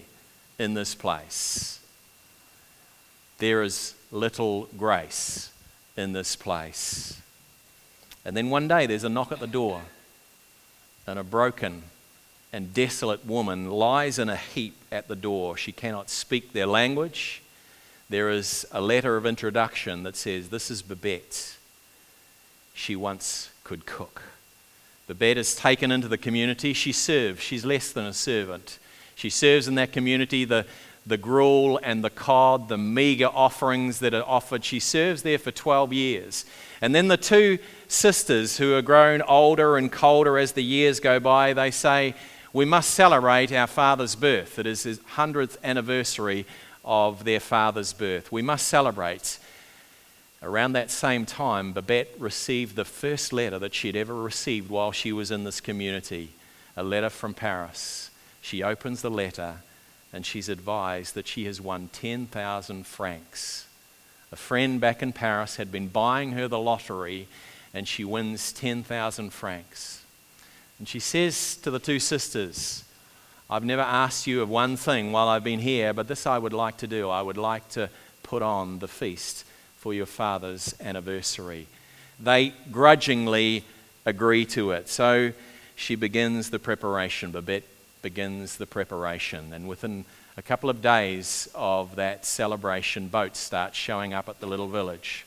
in 0.59 0.75
this 0.75 0.95
place. 0.95 1.81
There 3.39 3.63
is 3.63 3.95
little 4.11 4.69
grace 4.77 5.51
in 5.97 6.13
this 6.13 6.37
place. 6.37 7.21
And 8.25 8.37
then 8.37 8.51
one 8.51 8.69
day 8.69 8.87
there's 8.87 9.05
a 9.05 9.09
knock 9.09 9.33
at 9.33 9.41
the 9.41 9.47
door, 9.47 9.83
and 11.07 11.19
a 11.19 11.25
broken 11.25 11.85
and 12.53 12.73
desolate 12.73 13.27
woman 13.27 13.71
lies 13.71 14.19
in 14.19 14.29
a 14.29 14.37
heap 14.37 14.77
at 14.91 15.09
the 15.09 15.17
door. 15.17 15.57
She 15.57 15.73
cannot 15.73 16.11
speak 16.11 16.53
their 16.53 16.67
language 16.67 17.43
there 18.11 18.31
is 18.31 18.67
a 18.73 18.81
letter 18.81 19.17
of 19.17 19.27
introduction 19.27 20.03
that 20.05 20.17
says, 20.17 20.49
This 20.49 20.71
is 20.71 20.81
Babette. 20.81 21.58
She 22.79 22.95
once 22.95 23.51
could 23.65 23.87
cook. 23.87 24.23
The 25.09 25.15
Babette 25.15 25.37
is 25.37 25.57
taken 25.57 25.91
into 25.91 26.07
the 26.07 26.17
community. 26.17 26.73
She 26.73 26.93
serves. 26.93 27.43
She's 27.43 27.65
less 27.65 27.91
than 27.91 28.07
a 28.07 28.13
servant. 28.13 28.79
She 29.17 29.31
serves 29.31 29.67
in 29.67 29.75
that 29.75 29.93
community 29.93 30.45
the, 30.45 30.65
the 31.05 31.17
gruel 31.17 31.81
and 31.83 32.05
the 32.05 32.09
cod, 32.09 32.69
the 32.69 32.79
meager 32.79 33.27
offerings 33.27 33.99
that 33.99 34.15
are 34.15 34.23
offered. 34.23 34.65
She 34.65 34.79
serves 34.79 35.23
there 35.23 35.41
for 35.41 35.51
12 35.51 35.93
years. 35.93 36.45
And 36.81 36.95
then 36.95 37.09
the 37.09 37.17
two 37.17 37.59
sisters, 37.89 38.59
who 38.59 38.77
are 38.77 38.83
grown 38.83 39.23
older 39.23 39.77
and 39.77 39.91
colder 39.91 40.39
as 40.39 40.53
the 40.53 40.63
years 40.63 41.01
go 41.01 41.19
by, 41.19 41.53
they 41.55 41.73
say, 41.73 42.15
We 42.53 42.65
must 42.65 42.91
celebrate 42.91 43.51
our 43.51 43.67
father's 43.67 44.15
birth. 44.15 44.57
It 44.57 44.67
is 44.67 44.85
his 44.85 45.01
100th 45.01 45.57
anniversary 45.65 46.47
of 46.85 47.25
their 47.25 47.41
father's 47.41 47.93
birth. 47.93 48.31
We 48.31 48.41
must 48.41 48.69
celebrate. 48.69 49.41
Around 50.43 50.73
that 50.73 50.91
same 50.91 51.27
time, 51.27 51.73
Babette 51.73 52.15
received 52.19 52.77
the 52.77 52.85
first 52.85 53.33
letter 53.33 53.59
that 53.59 53.75
she'd 53.75 53.97
ever 53.97 54.15
received 54.15 54.71
while 54.71 54.93
she 54.93 55.13
was 55.13 55.31
in 55.31 55.45
this 55.45 55.61
community 55.61 56.31
a 56.77 56.83
letter 56.83 57.11
from 57.11 57.35
Paris. 57.35 58.11
She 58.41 58.63
opens 58.63 59.03
the 59.03 59.11
letter 59.11 59.57
and 60.13 60.25
she's 60.25 60.49
advised 60.49 61.15
that 61.15 61.27
she 61.27 61.45
has 61.47 61.61
won 61.61 61.91
10,000 61.93 62.87
francs. 62.87 63.67
A 64.31 64.37
friend 64.37 64.81
back 64.81 65.03
in 65.03 65.13
Paris 65.13 65.57
had 65.57 65.73
been 65.73 65.89
buying 65.89 66.33
her 66.33 66.47
the 66.47 66.59
lottery 66.59 67.27
and 67.75 67.89
she 67.89 68.05
wins 68.05 68.53
10,000 68.53 69.31
francs. 69.31 70.05
And 70.79 70.87
she 70.87 71.01
says 71.01 71.57
to 71.57 71.71
the 71.73 71.81
two 71.81 71.99
sisters, 71.99 72.85
I've 73.51 73.65
never 73.65 73.83
asked 73.83 74.29
you 74.29 74.41
of 74.41 74.49
one 74.49 74.77
thing 74.77 75.11
while 75.11 75.27
I've 75.27 75.43
been 75.43 75.59
here, 75.59 75.93
but 75.93 76.07
this 76.07 76.27
I 76.27 76.39
would 76.39 76.53
like 76.53 76.77
to 76.79 76.87
do. 76.87 77.11
I 77.11 77.23
would 77.23 77.37
like 77.37 77.69
to 77.71 77.91
put 78.23 78.43
on 78.43 78.79
the 78.79 78.89
feast 78.89 79.45
for 79.79 79.95
your 79.95 80.07
father's 80.07 80.75
anniversary. 80.81 81.67
They 82.21 82.53
grudgingly 82.71 83.65
agree 84.05 84.45
to 84.47 84.73
it. 84.73 84.89
So 84.89 85.33
she 85.77 85.95
begins 85.95 86.51
the 86.51 86.59
preparation. 86.59 87.31
Babette 87.31 87.65
begins 88.03 88.57
the 88.57 88.67
preparation. 88.67 89.53
And 89.53 89.69
within 89.69 90.05
a 90.37 90.43
couple 90.43 90.69
of 90.69 90.83
days 90.83 91.49
of 91.55 91.97
that 91.97 92.25
celebration, 92.25 93.09
boats 93.09 93.39
start 93.39 93.75
showing 93.75 94.13
up 94.13 94.29
at 94.29 94.41
the 94.41 94.47
little 94.47 94.69
village 94.69 95.25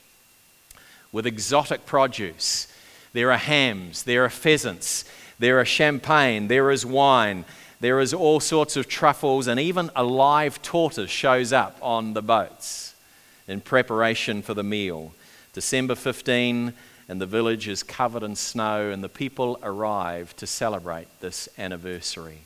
with 1.13 1.25
exotic 1.25 1.85
produce. 1.85 2.67
There 3.13 3.31
are 3.31 3.37
hams, 3.37 4.03
there 4.03 4.25
are 4.25 4.29
pheasants, 4.29 5.05
there 5.39 5.59
are 5.59 5.65
champagne, 5.65 6.47
there 6.47 6.71
is 6.71 6.85
wine, 6.85 7.45
there 7.79 7.99
is 7.99 8.13
all 8.13 8.39
sorts 8.39 8.77
of 8.77 8.87
truffles, 8.87 9.47
and 9.47 9.59
even 9.59 9.89
a 9.95 10.03
live 10.03 10.61
tortoise 10.61 11.09
shows 11.09 11.51
up 11.51 11.77
on 11.81 12.13
the 12.13 12.21
boats 12.21 12.90
in 13.51 13.61
preparation 13.61 14.41
for 14.41 14.53
the 14.53 14.63
meal. 14.63 15.13
December 15.53 15.93
15, 15.93 16.73
and 17.09 17.21
the 17.21 17.25
village 17.25 17.67
is 17.67 17.83
covered 17.83 18.23
in 18.23 18.35
snow, 18.35 18.89
and 18.89 19.03
the 19.03 19.09
people 19.09 19.59
arrive 19.61 20.35
to 20.37 20.47
celebrate 20.47 21.07
this 21.19 21.49
anniversary. 21.57 22.39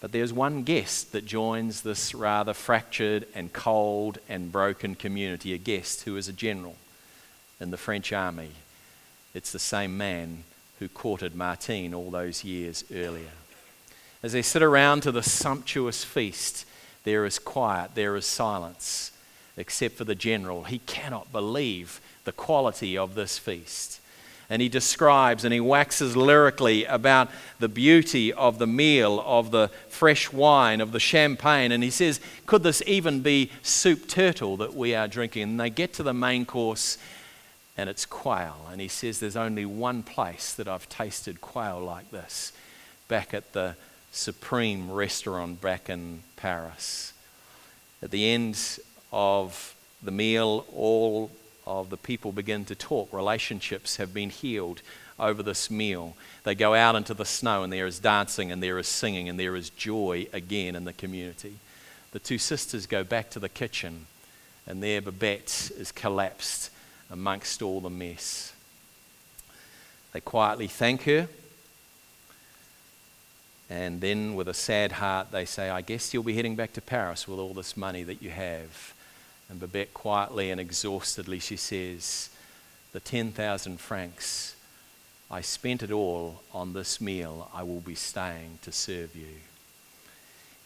But 0.00 0.12
there's 0.12 0.32
one 0.32 0.62
guest 0.62 1.12
that 1.12 1.26
joins 1.26 1.82
this 1.82 2.14
rather 2.14 2.54
fractured 2.54 3.26
and 3.34 3.52
cold 3.52 4.18
and 4.28 4.52
broken 4.52 4.94
community, 4.94 5.52
a 5.52 5.58
guest 5.58 6.04
who 6.04 6.16
is 6.16 6.28
a 6.28 6.32
general 6.32 6.76
in 7.60 7.70
the 7.70 7.76
French 7.76 8.12
army. 8.12 8.52
It's 9.34 9.52
the 9.52 9.58
same 9.58 9.98
man 9.98 10.44
who 10.78 10.88
courted 10.88 11.34
Martine 11.34 11.92
all 11.92 12.10
those 12.10 12.44
years 12.44 12.84
earlier. 12.94 13.32
As 14.22 14.32
they 14.32 14.42
sit 14.42 14.62
around 14.62 15.02
to 15.02 15.12
the 15.12 15.22
sumptuous 15.22 16.04
feast, 16.04 16.64
there 17.04 17.26
is 17.26 17.38
quiet, 17.38 17.90
there 17.94 18.16
is 18.16 18.26
silence, 18.26 19.12
except 19.60 19.96
for 19.96 20.04
the 20.04 20.14
general. 20.14 20.64
He 20.64 20.80
cannot 20.80 21.30
believe 21.30 22.00
the 22.24 22.32
quality 22.32 22.98
of 22.98 23.14
this 23.14 23.38
feast. 23.38 24.00
And 24.48 24.60
he 24.60 24.68
describes 24.68 25.44
and 25.44 25.54
he 25.54 25.60
waxes 25.60 26.16
lyrically 26.16 26.84
about 26.84 27.30
the 27.60 27.68
beauty 27.68 28.32
of 28.32 28.58
the 28.58 28.66
meal, 28.66 29.22
of 29.24 29.52
the 29.52 29.68
fresh 29.88 30.32
wine, 30.32 30.80
of 30.80 30.90
the 30.90 30.98
champagne. 30.98 31.70
And 31.70 31.84
he 31.84 31.90
says, 31.90 32.20
Could 32.46 32.64
this 32.64 32.82
even 32.84 33.20
be 33.20 33.52
soup 33.62 34.08
turtle 34.08 34.56
that 34.56 34.74
we 34.74 34.92
are 34.92 35.06
drinking? 35.06 35.44
And 35.44 35.60
they 35.60 35.70
get 35.70 35.92
to 35.94 36.02
the 36.02 36.12
main 36.12 36.44
course 36.46 36.98
and 37.76 37.88
it's 37.88 38.04
quail. 38.04 38.66
And 38.72 38.80
he 38.80 38.88
says, 38.88 39.20
There's 39.20 39.36
only 39.36 39.64
one 39.64 40.02
place 40.02 40.52
that 40.54 40.66
I've 40.66 40.88
tasted 40.88 41.40
quail 41.40 41.80
like 41.80 42.10
this 42.10 42.52
back 43.06 43.32
at 43.32 43.52
the 43.52 43.76
Supreme 44.12 44.90
restaurant 44.90 45.60
back 45.60 45.88
in 45.88 46.22
Paris. 46.34 47.12
At 48.02 48.10
the 48.10 48.30
end 48.30 48.58
of 49.12 49.74
the 50.02 50.10
meal, 50.10 50.66
all 50.74 51.30
of 51.66 51.90
the 51.90 51.96
people 51.96 52.32
begin 52.32 52.64
to 52.66 52.74
talk. 52.74 53.12
Relationships 53.12 53.96
have 53.96 54.14
been 54.14 54.30
healed 54.30 54.82
over 55.18 55.42
this 55.42 55.70
meal. 55.70 56.16
They 56.44 56.54
go 56.54 56.74
out 56.74 56.96
into 56.96 57.14
the 57.14 57.24
snow, 57.24 57.62
and 57.62 57.72
there 57.72 57.86
is 57.86 57.98
dancing, 57.98 58.50
and 58.50 58.62
there 58.62 58.78
is 58.78 58.88
singing, 58.88 59.28
and 59.28 59.38
there 59.38 59.56
is 59.56 59.70
joy 59.70 60.26
again 60.32 60.74
in 60.74 60.84
the 60.84 60.92
community. 60.92 61.56
The 62.12 62.18
two 62.18 62.38
sisters 62.38 62.86
go 62.86 63.04
back 63.04 63.30
to 63.30 63.38
the 63.38 63.48
kitchen, 63.48 64.06
and 64.66 64.82
there 64.82 65.00
Babette 65.00 65.70
is 65.76 65.92
collapsed 65.92 66.70
amongst 67.10 67.62
all 67.62 67.80
the 67.80 67.90
mess. 67.90 68.52
They 70.12 70.20
quietly 70.20 70.66
thank 70.66 71.02
her. 71.02 71.28
And 73.68 74.00
then, 74.00 74.34
with 74.34 74.48
a 74.48 74.54
sad 74.54 74.92
heart, 74.92 75.30
they 75.30 75.44
say, 75.44 75.70
I 75.70 75.82
guess 75.82 76.12
you'll 76.12 76.24
be 76.24 76.34
heading 76.34 76.56
back 76.56 76.72
to 76.72 76.80
Paris 76.80 77.28
with 77.28 77.38
all 77.38 77.54
this 77.54 77.76
money 77.76 78.02
that 78.02 78.20
you 78.20 78.30
have. 78.30 78.94
And 79.50 79.58
Babette 79.58 79.92
quietly 79.92 80.50
and 80.50 80.60
exhaustedly 80.60 81.40
she 81.40 81.56
says, 81.56 82.30
The 82.92 83.00
10,000 83.00 83.80
francs, 83.80 84.54
I 85.28 85.40
spent 85.40 85.82
it 85.82 85.90
all 85.90 86.42
on 86.54 86.72
this 86.72 87.00
meal. 87.00 87.50
I 87.52 87.64
will 87.64 87.80
be 87.80 87.96
staying 87.96 88.60
to 88.62 88.70
serve 88.70 89.16
you. 89.16 89.40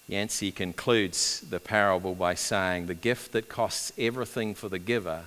Yancey 0.06 0.52
concludes 0.52 1.40
the 1.40 1.60
parable 1.60 2.14
by 2.14 2.34
saying, 2.34 2.86
The 2.86 2.94
gift 2.94 3.32
that 3.32 3.48
costs 3.48 3.90
everything 3.96 4.54
for 4.54 4.68
the 4.68 4.78
giver 4.78 5.24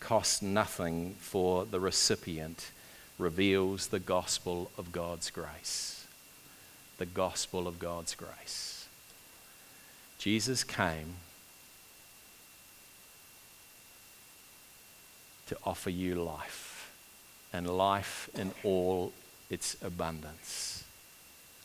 costs 0.00 0.40
nothing 0.40 1.14
for 1.18 1.66
the 1.66 1.80
recipient 1.80 2.70
reveals 3.18 3.88
the 3.88 4.00
gospel 4.00 4.70
of 4.78 4.92
God's 4.92 5.30
grace. 5.30 6.06
The 6.96 7.06
gospel 7.06 7.68
of 7.68 7.78
God's 7.78 8.14
grace. 8.14 8.86
Jesus 10.18 10.64
came 10.64 11.16
to 15.46 15.56
offer 15.64 15.90
you 15.90 16.14
life 16.14 16.92
and 17.52 17.68
life 17.68 18.28
in 18.34 18.52
all 18.62 19.12
its 19.50 19.76
abundance. 19.82 20.84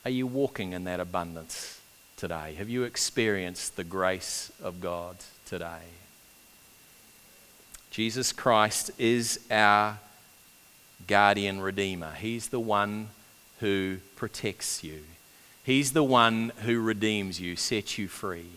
Are 0.05 0.11
you 0.11 0.27
walking 0.27 0.73
in 0.73 0.83
that 0.85 0.99
abundance 0.99 1.79
today? 2.17 2.55
Have 2.57 2.69
you 2.69 2.83
experienced 2.83 3.75
the 3.75 3.83
grace 3.83 4.51
of 4.63 4.81
God 4.81 5.17
today? 5.45 5.81
Jesus 7.91 8.31
Christ 8.31 8.91
is 8.97 9.39
our 9.49 9.97
guardian 11.07 11.59
redeemer. 11.59 12.11
He's 12.11 12.49
the 12.49 12.59
one 12.59 13.09
who 13.59 13.97
protects 14.15 14.83
you. 14.83 15.01
He's 15.63 15.91
the 15.93 16.03
one 16.03 16.51
who 16.63 16.79
redeems 16.81 17.39
you, 17.39 17.55
sets 17.55 17.97
you 17.97 18.07
free. 18.07 18.47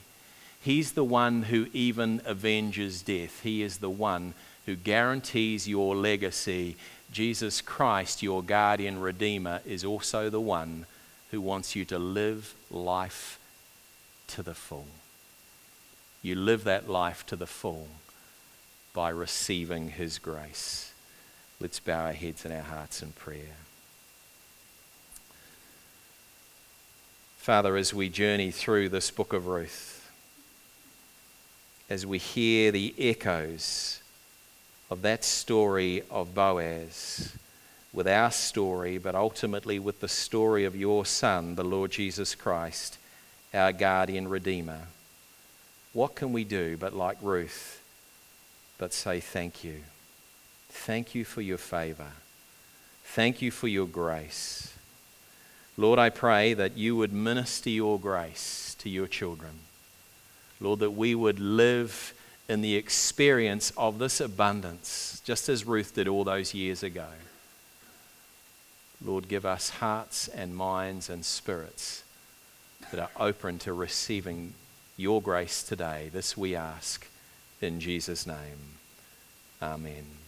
He's 0.60 0.92
the 0.92 1.04
one 1.04 1.42
who 1.44 1.66
even 1.72 2.20
avenges 2.26 3.02
death. 3.02 3.42
He 3.42 3.62
is 3.62 3.78
the 3.78 3.90
one 3.90 4.34
who 4.66 4.76
guarantees 4.76 5.68
your 5.68 5.96
legacy, 5.96 6.76
Jesus 7.10 7.60
Christ, 7.60 8.22
your 8.22 8.42
guardian 8.42 9.00
redeemer, 9.00 9.60
is 9.66 9.84
also 9.84 10.30
the 10.30 10.40
one 10.40 10.86
who 11.30 11.40
wants 11.40 11.74
you 11.74 11.84
to 11.86 11.98
live 11.98 12.54
life 12.70 13.38
to 14.28 14.42
the 14.42 14.54
full. 14.54 14.86
You 16.22 16.36
live 16.36 16.64
that 16.64 16.88
life 16.88 17.26
to 17.26 17.36
the 17.36 17.46
full 17.46 17.88
by 18.94 19.08
receiving 19.08 19.90
his 19.90 20.18
grace. 20.18 20.92
Let's 21.60 21.80
bow 21.80 22.06
our 22.06 22.12
heads 22.12 22.44
and 22.44 22.54
our 22.54 22.62
hearts 22.62 23.02
in 23.02 23.12
prayer. 23.12 23.56
Father, 27.38 27.76
as 27.76 27.92
we 27.92 28.08
journey 28.08 28.52
through 28.52 28.90
this 28.90 29.10
book 29.10 29.32
of 29.32 29.48
Ruth, 29.48 30.10
as 31.90 32.06
we 32.06 32.18
hear 32.18 32.70
the 32.70 32.94
echoes 32.98 34.01
of 34.92 35.00
that 35.00 35.24
story 35.24 36.02
of 36.10 36.34
Boaz 36.34 37.32
with 37.94 38.06
our 38.06 38.30
story, 38.30 38.98
but 38.98 39.14
ultimately 39.14 39.78
with 39.78 40.00
the 40.00 40.08
story 40.08 40.66
of 40.66 40.76
your 40.76 41.06
Son, 41.06 41.54
the 41.54 41.64
Lord 41.64 41.90
Jesus 41.90 42.34
Christ, 42.34 42.98
our 43.54 43.72
guardian 43.72 44.28
Redeemer. 44.28 44.80
What 45.94 46.14
can 46.14 46.30
we 46.30 46.44
do 46.44 46.76
but, 46.76 46.94
like 46.94 47.16
Ruth, 47.22 47.82
but 48.76 48.92
say 48.92 49.18
thank 49.18 49.64
you? 49.64 49.76
Thank 50.68 51.14
you 51.14 51.24
for 51.24 51.40
your 51.40 51.56
favor. 51.56 52.12
Thank 53.02 53.40
you 53.40 53.50
for 53.50 53.68
your 53.68 53.86
grace. 53.86 54.74
Lord, 55.78 55.98
I 55.98 56.10
pray 56.10 56.52
that 56.52 56.76
you 56.76 56.96
would 56.96 57.14
minister 57.14 57.70
your 57.70 57.98
grace 57.98 58.76
to 58.80 58.90
your 58.90 59.06
children. 59.06 59.52
Lord, 60.60 60.80
that 60.80 60.90
we 60.90 61.14
would 61.14 61.40
live 61.40 62.12
in 62.48 62.60
the 62.60 62.76
experience 62.76 63.72
of 63.76 63.98
this 63.98 64.20
abundance, 64.20 65.22
just 65.24 65.48
as 65.48 65.64
Ruth 65.64 65.94
did 65.94 66.08
all 66.08 66.24
those 66.24 66.54
years 66.54 66.82
ago. 66.82 67.06
Lord, 69.04 69.28
give 69.28 69.44
us 69.44 69.70
hearts 69.70 70.28
and 70.28 70.54
minds 70.54 71.08
and 71.08 71.24
spirits 71.24 72.04
that 72.90 73.00
are 73.00 73.10
open 73.18 73.58
to 73.60 73.72
receiving 73.72 74.54
your 74.96 75.20
grace 75.22 75.62
today. 75.62 76.10
This 76.12 76.36
we 76.36 76.54
ask 76.54 77.08
in 77.60 77.80
Jesus' 77.80 78.26
name. 78.26 78.78
Amen. 79.60 80.21